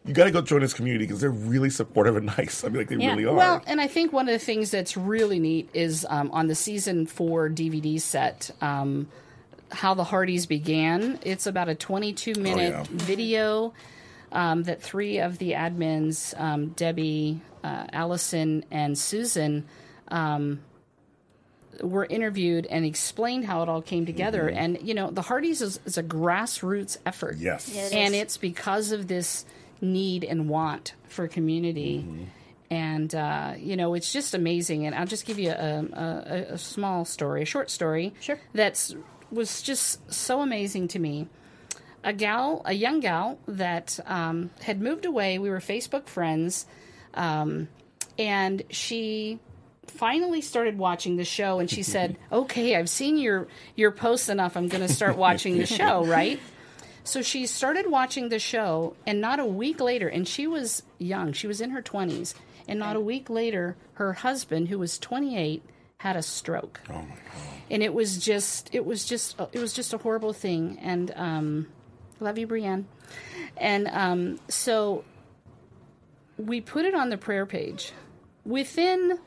[0.05, 2.63] you got to go join this community because they're really supportive and nice.
[2.63, 3.11] I mean, like they Yeah.
[3.11, 3.35] really are.
[3.35, 6.55] Well, and I think one of the things that's really neat is um, on the
[6.55, 9.07] season four DVD set, um,
[9.71, 11.19] how the Hearties began.
[11.23, 12.83] It's about a 22 minute yeah.
[12.89, 13.73] video
[14.31, 19.65] um, that three of the admins, um, Debbie, uh, Allison, and Susan,
[20.07, 20.59] um,
[21.81, 24.49] were interviewed and explained how it all came together.
[24.49, 27.37] And, you know, the Hearties is, is a grassroots effort.
[27.37, 27.69] yes.
[27.73, 28.21] Yeah, it And is.
[28.21, 29.45] it's because of this
[29.81, 32.05] need and want for community.
[32.71, 34.85] And, uh, you know, it's just amazing.
[34.85, 38.13] And I'll just give you a, a, a small story, a short story.
[38.19, 38.39] Sure.
[38.53, 38.95] That's
[39.31, 41.27] was just so amazing to me.
[42.03, 45.37] A gal, a young gal that um, had moved away.
[45.37, 46.65] We were Facebook friends.
[47.13, 47.67] Um,
[48.17, 49.39] and she
[49.87, 54.55] finally started watching the show and she said, "Okay, I've seen your your posts enough.
[54.55, 56.39] I'm going to start watching the show, right?"
[57.09, 61.33] So she started watching the show and not a week later and she was young.
[61.33, 62.35] She was in her 20s
[62.67, 65.63] and not a week later her husband who was 28
[65.97, 66.79] had a stroke.
[66.87, 67.15] oh my god.
[67.71, 71.67] And it was just it was just it was just a horrible thing and um
[72.19, 72.85] love you Brienne.
[73.57, 75.03] And um so
[76.37, 77.91] we put it on the prayer page.
[78.45, 79.17] Within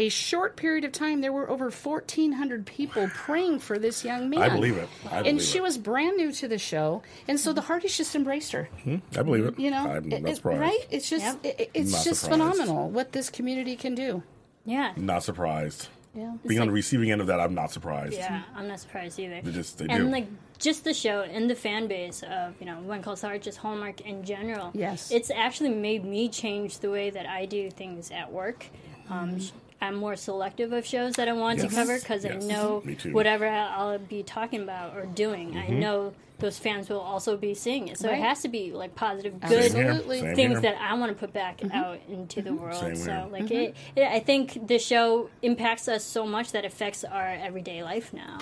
[0.00, 4.40] a short period of time, there were over 1,400 people praying for this young man.
[4.42, 4.88] I believe it.
[5.10, 5.62] I and believe she it.
[5.62, 8.68] was brand new to the show, and so the Hearties just embraced her.
[9.16, 9.58] I believe it.
[9.58, 10.60] You know, I'm It- not it- surprised.
[10.60, 10.86] right?
[10.90, 11.44] It's just, Yep.
[11.44, 12.42] it- it's Not just surprised.
[12.56, 14.22] phenomenal what this community can do.
[14.64, 14.92] Yeah.
[14.96, 15.88] Not surprised.
[16.14, 16.32] Yeah.
[16.46, 18.14] Being on the receiving end of that, I'm not surprised.
[18.14, 19.40] Yeah, I'm not surprised either.
[19.44, 20.10] They just they and do.
[20.10, 20.26] like
[20.58, 24.00] just the show and the fan base of you know When Calls Heart, just Hallmark
[24.00, 24.70] in general.
[24.74, 25.12] Yes.
[25.12, 28.66] it's actually made me change the way that I do things at work.
[29.08, 29.50] Um, sh-
[29.80, 31.68] I'm more selective of shows that I want Yes.
[31.68, 32.44] to cover because Yes.
[32.44, 35.80] I know whatever I'll be talking about or doing, I mm-hmm.
[35.80, 37.98] know those fans will also be seeing it.
[37.98, 38.18] So Right.
[38.18, 39.64] it has to be like positive, good.
[39.76, 40.34] Absolutely.
[40.34, 41.76] Things that I want to put back mm-hmm.
[41.76, 42.62] out into the mm-hmm.
[42.62, 42.80] world.
[42.80, 43.26] Same so here.
[43.30, 47.82] like it, it, I think the show impacts us so much that affects our everyday
[47.82, 48.38] life now.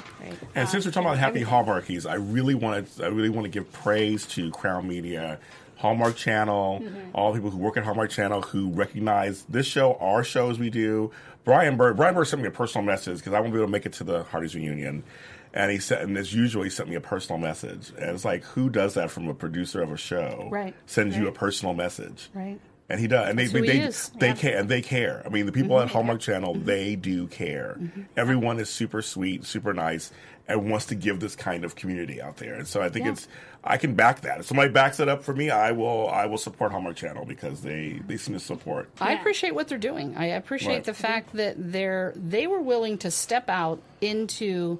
[0.54, 3.44] And since we're talking um, about happy Hallmarkies, I really want to I really want
[3.44, 5.38] to give praise to Crown Media,
[5.78, 6.82] Hallmark Channel,
[7.14, 10.70] all the people who work at Hallmark Channel who recognize this show, our shows we
[10.70, 11.10] do.
[11.44, 13.72] Brian Bird, Brian Bird sent me a personal message because I won't be able to
[13.72, 15.02] make it to the Hearties reunion.
[15.54, 17.90] And he said, and as usual, he sent me a personal message.
[17.98, 20.48] And it's like, who does that from a producer of a show?
[20.50, 20.74] Right.
[20.86, 22.28] Sends you a personal message.
[22.34, 22.60] Right.
[22.90, 24.34] And he does, and they they he they, they Yeah.
[24.34, 25.22] care, and they care.
[25.24, 27.76] I mean, the people at Hallmark Channel, they do care.
[27.78, 28.02] Mm-hmm.
[28.16, 30.10] Everyone is super sweet, super nice,
[30.48, 32.54] and wants to give this kind of community out there.
[32.54, 33.12] And so I think Yeah.
[33.12, 33.28] it's
[33.64, 34.38] I can back that.
[34.40, 37.60] If somebody backs it up for me, I will I will support Hallmark Channel because
[37.62, 38.88] they they seem to support.
[39.00, 39.20] I Yeah.
[39.20, 40.14] appreciate what they're doing.
[40.16, 40.84] I appreciate Right.
[40.84, 44.78] the fact that they're they were willing to step out into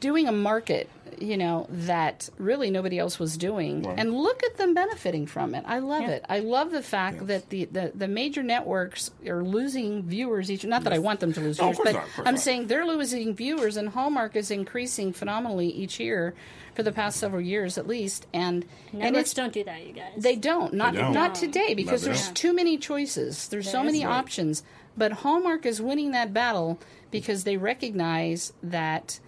[0.00, 0.88] doing a market,
[1.22, 3.86] you know, that really nobody else was doing.
[3.86, 5.64] And look at them benefiting from it.
[5.66, 6.10] I love Yeah.
[6.10, 6.24] it.
[6.28, 10.84] I love the fact that the, the, the major networks are losing viewers each not
[10.84, 12.40] that I want them to lose No, viewers, but not, I'm not.
[12.40, 16.34] saying they're losing viewers and Hallmark is increasing phenomenally each year
[16.74, 18.26] for the past several years at least.
[18.32, 20.12] And and Networks it's don't do that, you guys.
[20.16, 20.74] they don't.
[20.74, 21.12] Not They don't.
[21.12, 22.36] not today because they there's don't.
[22.36, 23.48] too many choices.
[23.48, 24.04] There's so many.
[24.04, 24.12] Right.
[24.12, 24.62] options.
[24.96, 26.78] But Hallmark is winning that battle
[27.10, 29.18] because they recognize that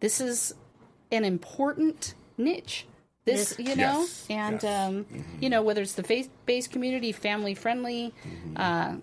[0.00, 0.54] this is
[1.10, 2.86] an important niche.
[3.24, 4.26] This, you know, Yes.
[4.30, 4.88] and Yes.
[4.88, 5.06] um,
[5.38, 8.14] you know whether it's the faith-based community, family friendly,
[8.56, 8.94] uh,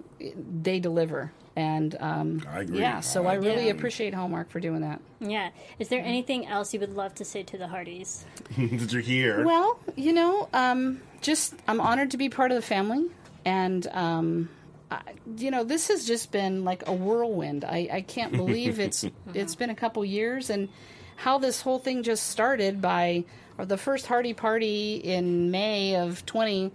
[0.63, 1.31] they deliver.
[1.55, 2.79] And um, I agree.
[2.79, 3.69] yeah, so I, I really agree.
[3.69, 4.99] appreciate Hallmark for doing that.
[5.21, 5.51] Yeah.
[5.79, 8.25] Is there anything else you would love to say to the Hearties?
[8.57, 9.45] that you're here.
[9.45, 13.05] Well, you know, um, just I'm honored to be part of the family,
[13.45, 14.49] and um,
[14.91, 15.01] I,
[15.37, 17.63] you know, this has just been like a whirlwind.
[17.63, 20.67] I, I can't believe it's it's been a couple years, and
[21.15, 23.25] how this whole thing just started by
[23.57, 26.71] the first Heartie party in May of twenty,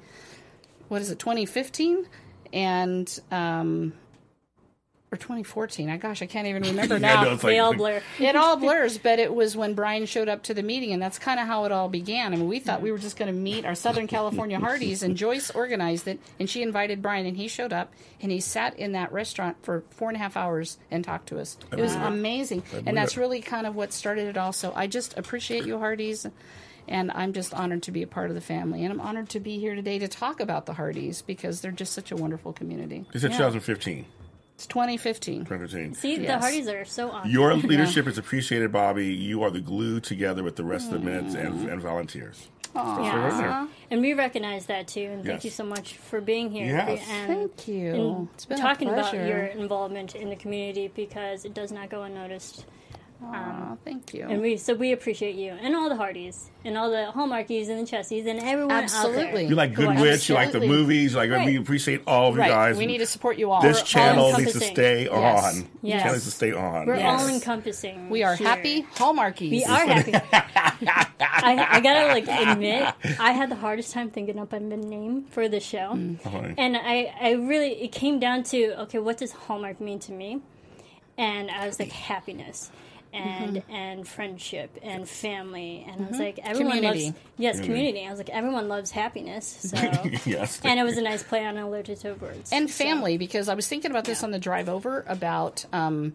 [0.88, 2.07] what is it, 2015,
[2.53, 3.93] and um,
[5.12, 5.90] or 2014.
[5.90, 7.22] I gosh, I can't even remember Yeah, now.
[7.24, 8.00] no, they like- all blur.
[8.18, 11.18] It all blurs, but it was when Brian showed up to the meeting, and that's
[11.18, 12.32] kind of how it all began.
[12.32, 15.16] I mean, we thought we were just going to meet our Southern California Hearties, and
[15.16, 17.92] Joyce organized it, and she invited Brian, and he showed up,
[18.22, 21.40] and he sat in that restaurant for four and a half hours and talked to
[21.40, 21.56] us.
[21.72, 24.52] It was amazing, and that's really kind of what started it all.
[24.52, 26.26] So I just appreciate you, Hearties.
[26.88, 28.82] And I'm just honored to be a part of the family.
[28.84, 31.92] And I'm honored to be here today to talk about the Hearties because they're just
[31.92, 33.04] such a wonderful community.
[33.12, 34.06] It's said 2015,
[34.61, 35.46] It's 2015.
[35.46, 35.94] 2015.
[35.94, 36.42] See, the Yes.
[36.42, 37.30] Hearties are so awesome.
[37.30, 39.18] Your leadership is appreciated, Bobbi.
[39.18, 41.68] You are the glue together with the rest of the minutes and, mm-hmm.
[41.70, 42.46] and volunteers.
[42.74, 43.68] Yeah.
[43.90, 45.00] And we recognize that too.
[45.00, 46.66] And thank you so much for being here.
[46.66, 47.08] Yes.
[47.08, 47.94] And, Thank you.
[47.94, 51.88] and It's been a talking about your involvement in the community because it does not
[51.88, 52.66] go unnoticed.
[53.23, 54.27] Aw, thank you.
[54.29, 57.87] And we so we appreciate you and all the Hearties and all the Hallmarkies and
[57.87, 59.47] the Chessies and everyone out Absolutely.
[59.47, 60.68] You like Good Watch Witch, you like the Absolutely.
[60.77, 61.47] movies, like Right.
[61.47, 62.49] we appreciate all of you right.
[62.49, 62.77] guys.
[62.79, 63.61] We need to support you all.
[63.62, 64.75] this We're channel needs to all-encompassing.
[64.75, 65.45] stay Yes.
[65.45, 65.68] on.
[65.83, 66.87] This channel needs to stay on.
[66.87, 67.23] We're Yes.
[67.23, 68.09] all encompassing.
[68.11, 68.49] we are here.
[68.49, 69.51] happy Hallmarkies.
[69.51, 70.12] We are happy.
[70.83, 75.49] I, I gotta like admit, I had the hardest time thinking up a name for
[75.49, 75.91] the show,
[76.25, 76.43] Uh-huh.
[76.57, 80.41] and I, I really it came down to okay, what does Hallmark mean to me?
[81.18, 82.71] And I was like happiness.
[83.12, 83.72] And Mm-hmm.
[83.74, 87.04] and friendship and family and I was like everyone Community.
[87.06, 89.76] loves yes community I was like everyone loves happiness so
[90.24, 90.61] yes.
[90.62, 93.66] and it was a nice play on alliterative words and So- family because I was
[93.66, 96.12] thinking about this on the drive over about um,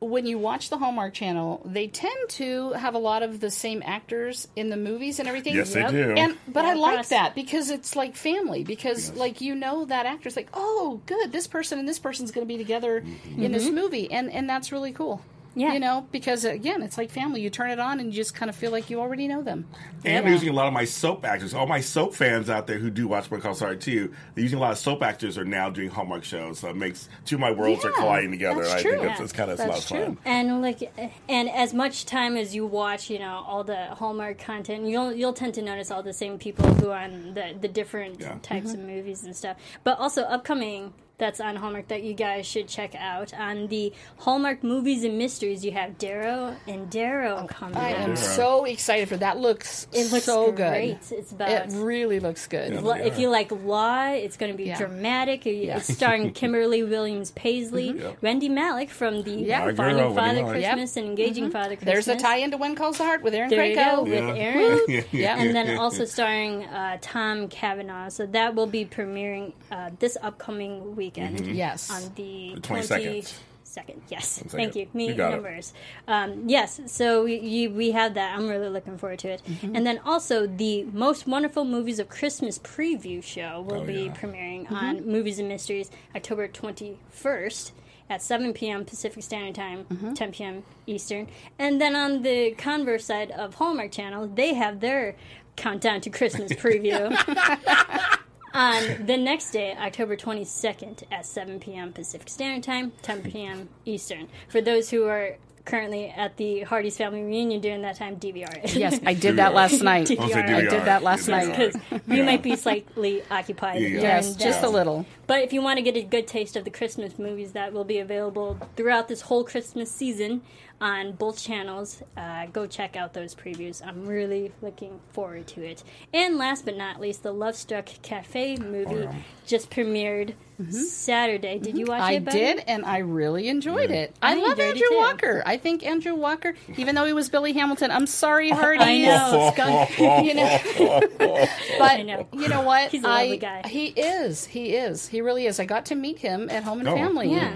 [0.00, 3.82] when you watch the Hallmark Channel, they tend to have a lot of the same
[3.86, 5.54] actors in the movies and everything.
[5.54, 6.12] Yes, they do.
[6.12, 9.84] And but Yeah, I like across- that because it's like family because like you know
[9.86, 13.02] that actor's like oh good this person and this person's going to be together
[13.38, 15.22] in this movie and and that's really cool.
[15.58, 15.72] Yeah.
[15.72, 17.40] You know, because again, it's like family.
[17.40, 19.66] You turn it on and you just kind of feel like you already know them.
[20.04, 21.54] And they're using a lot of my soap actors.
[21.54, 24.58] All my soap fans out there who do watch Better Call Saul too, they're using
[24.58, 26.58] a lot of soap actors are now doing Hallmark shows.
[26.58, 28.62] So it makes two of my worlds are colliding together.
[28.62, 28.90] that's I true.
[28.92, 29.24] think it's, Yeah.
[29.24, 30.18] it's kind of a lot of fun.
[30.26, 30.92] and like
[31.28, 35.32] and as much time as you watch you know all the hallmark content you'll you'll
[35.32, 38.36] tend to notice all the same people who are on the the different Yeah.
[38.42, 38.88] types of mm-hmm.
[38.88, 43.32] movies and stuff but also upcoming that's on Hallmark that you guys should check out.
[43.34, 47.76] On the Hallmark movies and mysteries, you have Darrow and Darrow coming.
[47.76, 47.98] I out.
[48.10, 49.38] am so excited for that.
[49.38, 50.98] Looks It looks so great.
[51.08, 51.18] good.
[51.18, 52.82] It's about It really looks good.
[52.82, 54.76] Lo- If you like law, it's going to be Yeah.
[54.78, 55.46] dramatic.
[55.46, 58.18] It's starring Kimberly Williams Paisley, Yep.
[58.22, 59.72] Wendy Malick from the Yeah.
[59.72, 60.50] Finding girl, Father Malick.
[60.50, 62.04] Christmas and Engaging Father Christmas.
[62.06, 64.34] There's a tie into When Calls the Heart with Erin There you go with Yeah.
[64.36, 64.80] Erin.
[64.88, 65.38] Yeah, Yeah.
[65.38, 68.10] and then also starring uh, Tom Cavanagh.
[68.10, 71.90] So that will be premiering uh, this upcoming weekend Yes.
[71.90, 73.34] on the The 22nd.
[73.64, 74.00] 22nd.
[74.08, 74.50] Yes, 22nd.
[74.50, 74.86] thank you.
[74.94, 75.72] Me You got numbers.
[76.08, 78.36] Um, yes, so we, you, we have that.
[78.36, 79.42] I'm really looking forward to it.
[79.46, 79.76] Mm-hmm.
[79.76, 84.14] And then also the Most Wonderful Movies of Christmas preview show will Oh, be yeah.
[84.14, 87.72] premiering on Movies and Mysteries October 21st
[88.08, 88.84] at 7 p.m.
[88.84, 90.12] Pacific Standard Time, Mm-hmm.
[90.14, 90.62] 10 p.m.
[90.86, 91.26] Eastern.
[91.58, 95.16] And then on the Converse side of Hallmark Channel, they have their
[95.56, 97.00] countdown to Christmas preview
[98.56, 101.92] on the next day, October 22nd at 7 p.m.
[101.92, 103.68] Pacific Standard Time, 10 p.m.
[103.84, 104.28] Eastern.
[104.48, 105.36] For those who are
[105.66, 108.74] currently at the Hearties family reunion during that time, DVR it.
[108.74, 110.06] Yes, I did that last night.
[110.06, 110.34] DVR.
[110.34, 111.48] I did that last night.
[111.50, 111.76] Because
[112.06, 114.00] you might be slightly occupied Yeah.
[114.00, 115.04] Yes, just a little.
[115.26, 117.84] But if you want to get a good taste of the Christmas movies that will
[117.84, 120.42] be available throughout this whole Christmas season
[120.80, 123.84] on both channels, uh, go check out those previews.
[123.84, 125.82] I'm really looking forward to it.
[126.12, 129.14] And last but not least, the Love Struck Cafe movie Oh, yeah.
[129.46, 130.34] just premiered
[130.70, 131.58] Saturday.
[131.58, 132.24] Did you watch I it?
[132.24, 132.38] Buddy?
[132.38, 134.14] did, and I really enjoyed it.
[134.22, 134.96] I, I love Andrew too.
[134.96, 135.42] Walker.
[135.44, 138.82] I think Andrew Walker, even though he was Billy Hamilton, I'm sorry, Hardy.
[138.82, 139.50] I know.
[139.54, 139.98] Skunk.
[140.26, 141.00] you know,
[141.78, 142.26] but I know.
[142.32, 142.90] you know what?
[142.90, 143.68] He's a lovely I- guy.
[143.68, 144.46] He is.
[144.46, 145.08] He is.
[145.08, 145.58] He really is.
[145.60, 146.94] I got to meet him at Home and Oh.
[146.94, 147.30] Family.
[147.32, 147.54] Yeah.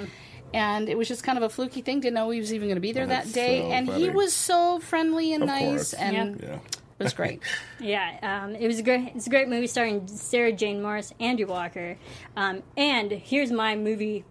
[0.53, 2.01] And it was just kind of a fluky thing.
[2.01, 3.61] Didn't know he was even going to be there that day.
[3.61, 5.93] so and he was so friendly and Of nice, course.
[5.95, 6.55] and Yeah.
[6.99, 7.41] it was great.
[7.81, 9.13] Yeah, um, it was a great.
[9.15, 11.97] It's a great movie starring Sarah Jane Morris, Andrew Walker,
[12.37, 14.25] um, and here's my movie,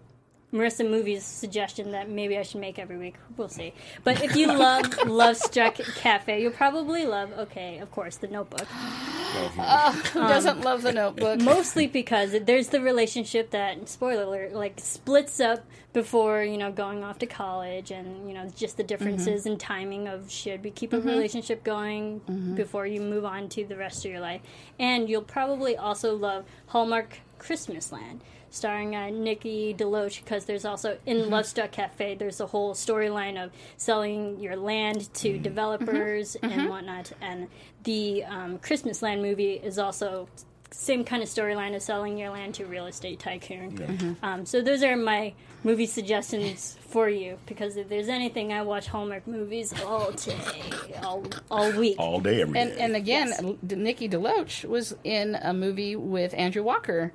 [0.52, 3.14] Marissa movies suggestion that maybe I should make every week.
[3.36, 3.72] We'll see.
[4.02, 7.32] But if you oh love Love Struck Cafe, you'll probably love.
[7.32, 8.66] Okay, of course, The Notebook.
[8.66, 11.40] Who doesn't um, love the Notebook?
[11.40, 17.02] Mostly because there's the relationship that spoiler alert like splits up before you know going
[17.02, 19.52] off to college and you know just the differences mm-hmm.
[19.52, 21.08] in timing of should we keep a mm-hmm.
[21.08, 22.54] relationship going mm-hmm.
[22.54, 24.40] before you move on to the rest of your life
[24.78, 28.20] and you'll probably also love Hallmark Christmas Land
[28.50, 33.42] starring uh, Nikki Deloach because there's also in Love Struck Cafe there's a whole storyline
[33.42, 37.48] of selling your land to developers and whatnot and
[37.84, 40.28] the um, Christmas Land movie is also
[40.72, 44.16] same kind of storyline of selling your land to a real estate tycoon.
[44.22, 45.32] Um, so those are my
[45.64, 50.38] movie suggestions for you because if there's anything I watch Hallmark movies all day,
[51.02, 51.96] all all week.
[51.98, 52.60] All day, every day.
[52.60, 53.76] And and again, Yes.
[53.76, 57.12] Nikki DeLoach was in a movie with Andrew Walker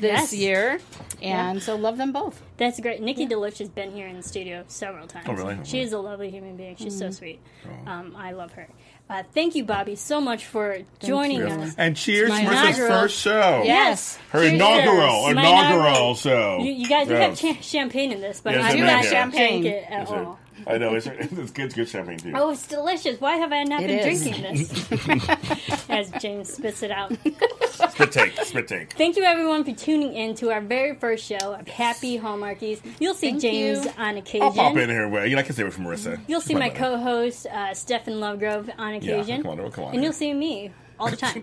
[0.00, 0.32] this Yes.
[0.34, 0.80] year,
[1.22, 2.42] and so love them both.
[2.56, 3.00] That's great.
[3.00, 5.26] Nikki DeLoach has been here in the studio several times.
[5.28, 5.58] Oh, really?
[5.64, 6.76] She is a lovely human being.
[6.76, 7.10] She's Mm-hmm.
[7.12, 7.40] so sweet.
[7.86, 7.90] Oh.
[7.90, 8.68] Um, I love her.
[9.10, 11.46] Uh, thank you, Bobbi, so much for joining you.
[11.46, 11.74] us.
[11.78, 13.62] and cheers, my Marissa's inaugural- first show.
[13.64, 14.18] Yes.
[14.30, 14.52] Her Cheers.
[14.54, 16.58] inaugural, My inaugural show.
[16.60, 18.84] You, you guys, we have cha- champagne in this, but Yes, I I do do
[18.84, 19.62] not champagne.
[19.62, 20.24] drink it at Yes, sir.
[20.24, 20.38] all.
[20.66, 22.32] I know it's, it's good, good champagne too.
[22.34, 23.18] Oh, it's delicious.
[23.20, 24.22] Why have I not It been is.
[24.22, 25.77] drinking this?
[25.98, 27.10] As James spits it out.
[27.90, 28.92] spit take, spit take.
[28.92, 32.80] Thank you, everyone, for tuning in to our very first show of Happy Hallmarkies.
[33.00, 33.90] You'll see Thank James you.
[33.98, 34.52] on I'll occasion.
[34.52, 35.08] pop in here.
[35.08, 36.20] Well, you know, I can say it from Marissa.
[36.28, 36.78] You'll see She's my buddy.
[36.78, 39.94] co-host uh, Stefan Lovegrove on occasion, come on, come on.
[39.94, 40.70] and you'll see me
[41.00, 41.42] all the time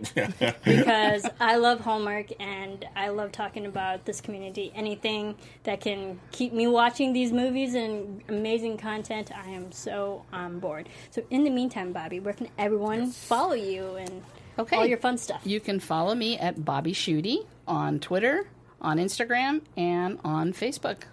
[0.65, 4.71] because I love Hallmark and I love talking about this community.
[4.75, 10.59] Anything that can keep me watching these movies and amazing content, I am so on
[10.59, 10.87] board.
[11.11, 14.23] So, in the meantime, Bobbi, where can everyone follow you and
[14.57, 14.77] Okay.
[14.77, 15.41] all your fun stuff?
[15.43, 18.47] You can follow me at Bobbi Shooty on Twitter,
[18.81, 21.03] on Instagram, and on Facebook.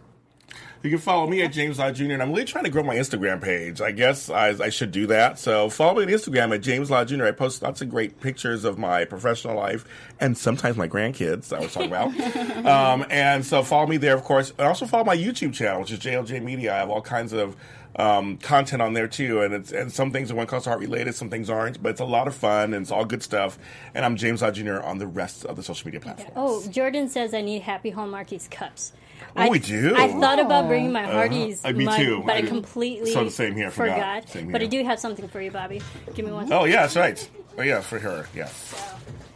[0.83, 2.11] You can follow me at James Lott Jr.
[2.11, 3.81] and I'm really trying to grow my Instagram page.
[3.81, 5.39] I guess I, I should do that.
[5.39, 7.27] So follow me on Instagram at James Lott Jr.
[7.27, 9.85] I post lots of great pictures of my professional life
[10.19, 12.67] and sometimes my grandkids I was talking about.
[12.67, 14.53] um, and so follow me there, of course.
[14.59, 16.75] And also follow my YouTube channel, which is JLJ Media.
[16.75, 17.57] I have all kinds of
[17.97, 21.15] um, content on there too, and it's and some things are When Calls Heart related,
[21.15, 23.59] some things aren't, but it's a lot of fun and it's all good stuff.
[23.95, 24.81] And I'm James Lott Jr.
[24.81, 26.33] on the rest of the social media platforms.
[26.37, 28.93] Oh, Jordan says I need Happy Hallmarkies cups.
[29.37, 29.95] Oh, I, we do?
[29.97, 32.23] I thought about bringing my Hearties Uh, me mug, too.
[32.27, 34.29] but I, I- completely so the same here, forgot.
[34.29, 35.83] Same But I do have something for you, Bobbi.
[36.15, 36.53] Give me one.
[36.53, 37.31] Oh yeah, that's right.
[37.59, 38.27] Oh yeah, for her.
[38.35, 38.75] Yes.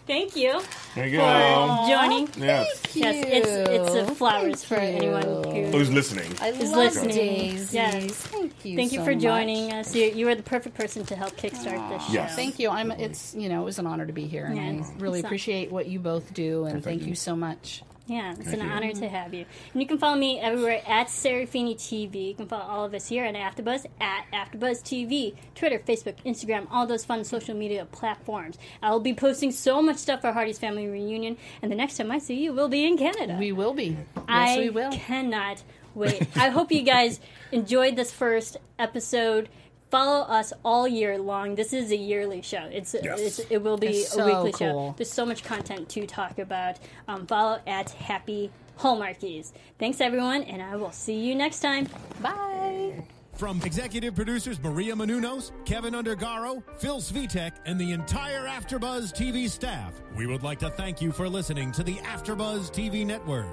[0.06, 0.60] Thank you
[0.94, 1.84] There you for go.
[1.88, 2.28] joining.
[2.36, 2.80] Yes.
[2.94, 6.30] Yes, it's it's uh, flowers for anyone who Who's listening?
[6.32, 7.08] is love listening.
[7.16, 7.74] daisies.
[7.74, 8.12] Yes.
[8.14, 8.76] Thank you.
[8.76, 9.22] Thank you so for much.
[9.22, 9.94] joining us.
[9.94, 12.12] You, you are the perfect person to help kickstart this show.
[12.12, 12.36] Yes.
[12.36, 12.70] Thank you.
[12.70, 12.92] I'm.
[12.92, 15.18] It's you know it was an honor to be here, and Yeah, I it's- really
[15.18, 17.08] it's not- appreciate what you both do, and thank you.
[17.08, 17.82] you so much.
[18.08, 18.72] Yeah, it's Thank an you.
[18.72, 19.44] honor to have you.
[19.72, 22.28] And you can follow me everywhere at Serafini TV.
[22.28, 26.68] You can follow all of us here at AfterBuzz at AfterBuzz TV, Twitter, Facebook, Instagram,
[26.70, 28.58] all those fun social media platforms.
[28.80, 32.12] I will be posting so much stuff for Hearties Family Reunion, and the next time
[32.12, 33.36] I see you, we'll be in Canada.
[33.40, 33.96] We will be.
[34.16, 34.92] Yes, I we will.
[34.92, 35.64] cannot
[35.96, 36.28] wait.
[36.36, 37.18] I hope you guys
[37.50, 39.48] enjoyed this first episode.
[39.90, 41.54] Follow us all year long.
[41.54, 42.68] This is a yearly show.
[42.72, 43.20] It's, Yes.
[43.20, 44.94] it's it will be It's a so weekly show.
[44.96, 46.76] There's so much content to talk about.
[47.06, 49.52] Um, follow at Happy Hallmarkies.
[49.78, 51.88] Thanks everyone, and I will see you next time.
[52.20, 53.04] Bye.
[53.34, 59.92] From executive producers Maria Menounos, Keven Undergaro, Phil Svitek, and the entire AfterBuzz TV staff,
[60.16, 63.46] we would like to thank you for listening to the AfterBuzz TV network.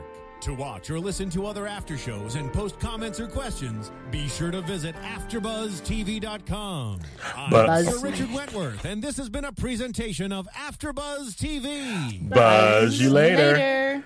[0.43, 4.51] To watch or listen to other after shows and post comments or questions, be sure
[4.51, 6.99] to visit AfterBuzzTV.com.
[7.33, 7.87] I'm Buzz.
[7.87, 12.27] Sir Richard Wentworth, and this has been a presentation of AfterBuzz TV.
[12.29, 13.53] Buzz you later.
[13.53, 14.03] Later.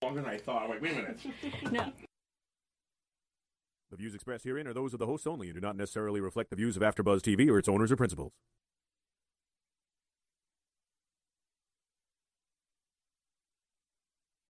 [0.00, 0.70] Longer than I thought.
[0.70, 1.18] I'm wait a minute.
[1.72, 1.92] No.
[3.90, 6.50] The views expressed herein are those of the hosts only and do not necessarily reflect
[6.50, 8.30] the views of AfterBuzz TV or its owners or principals.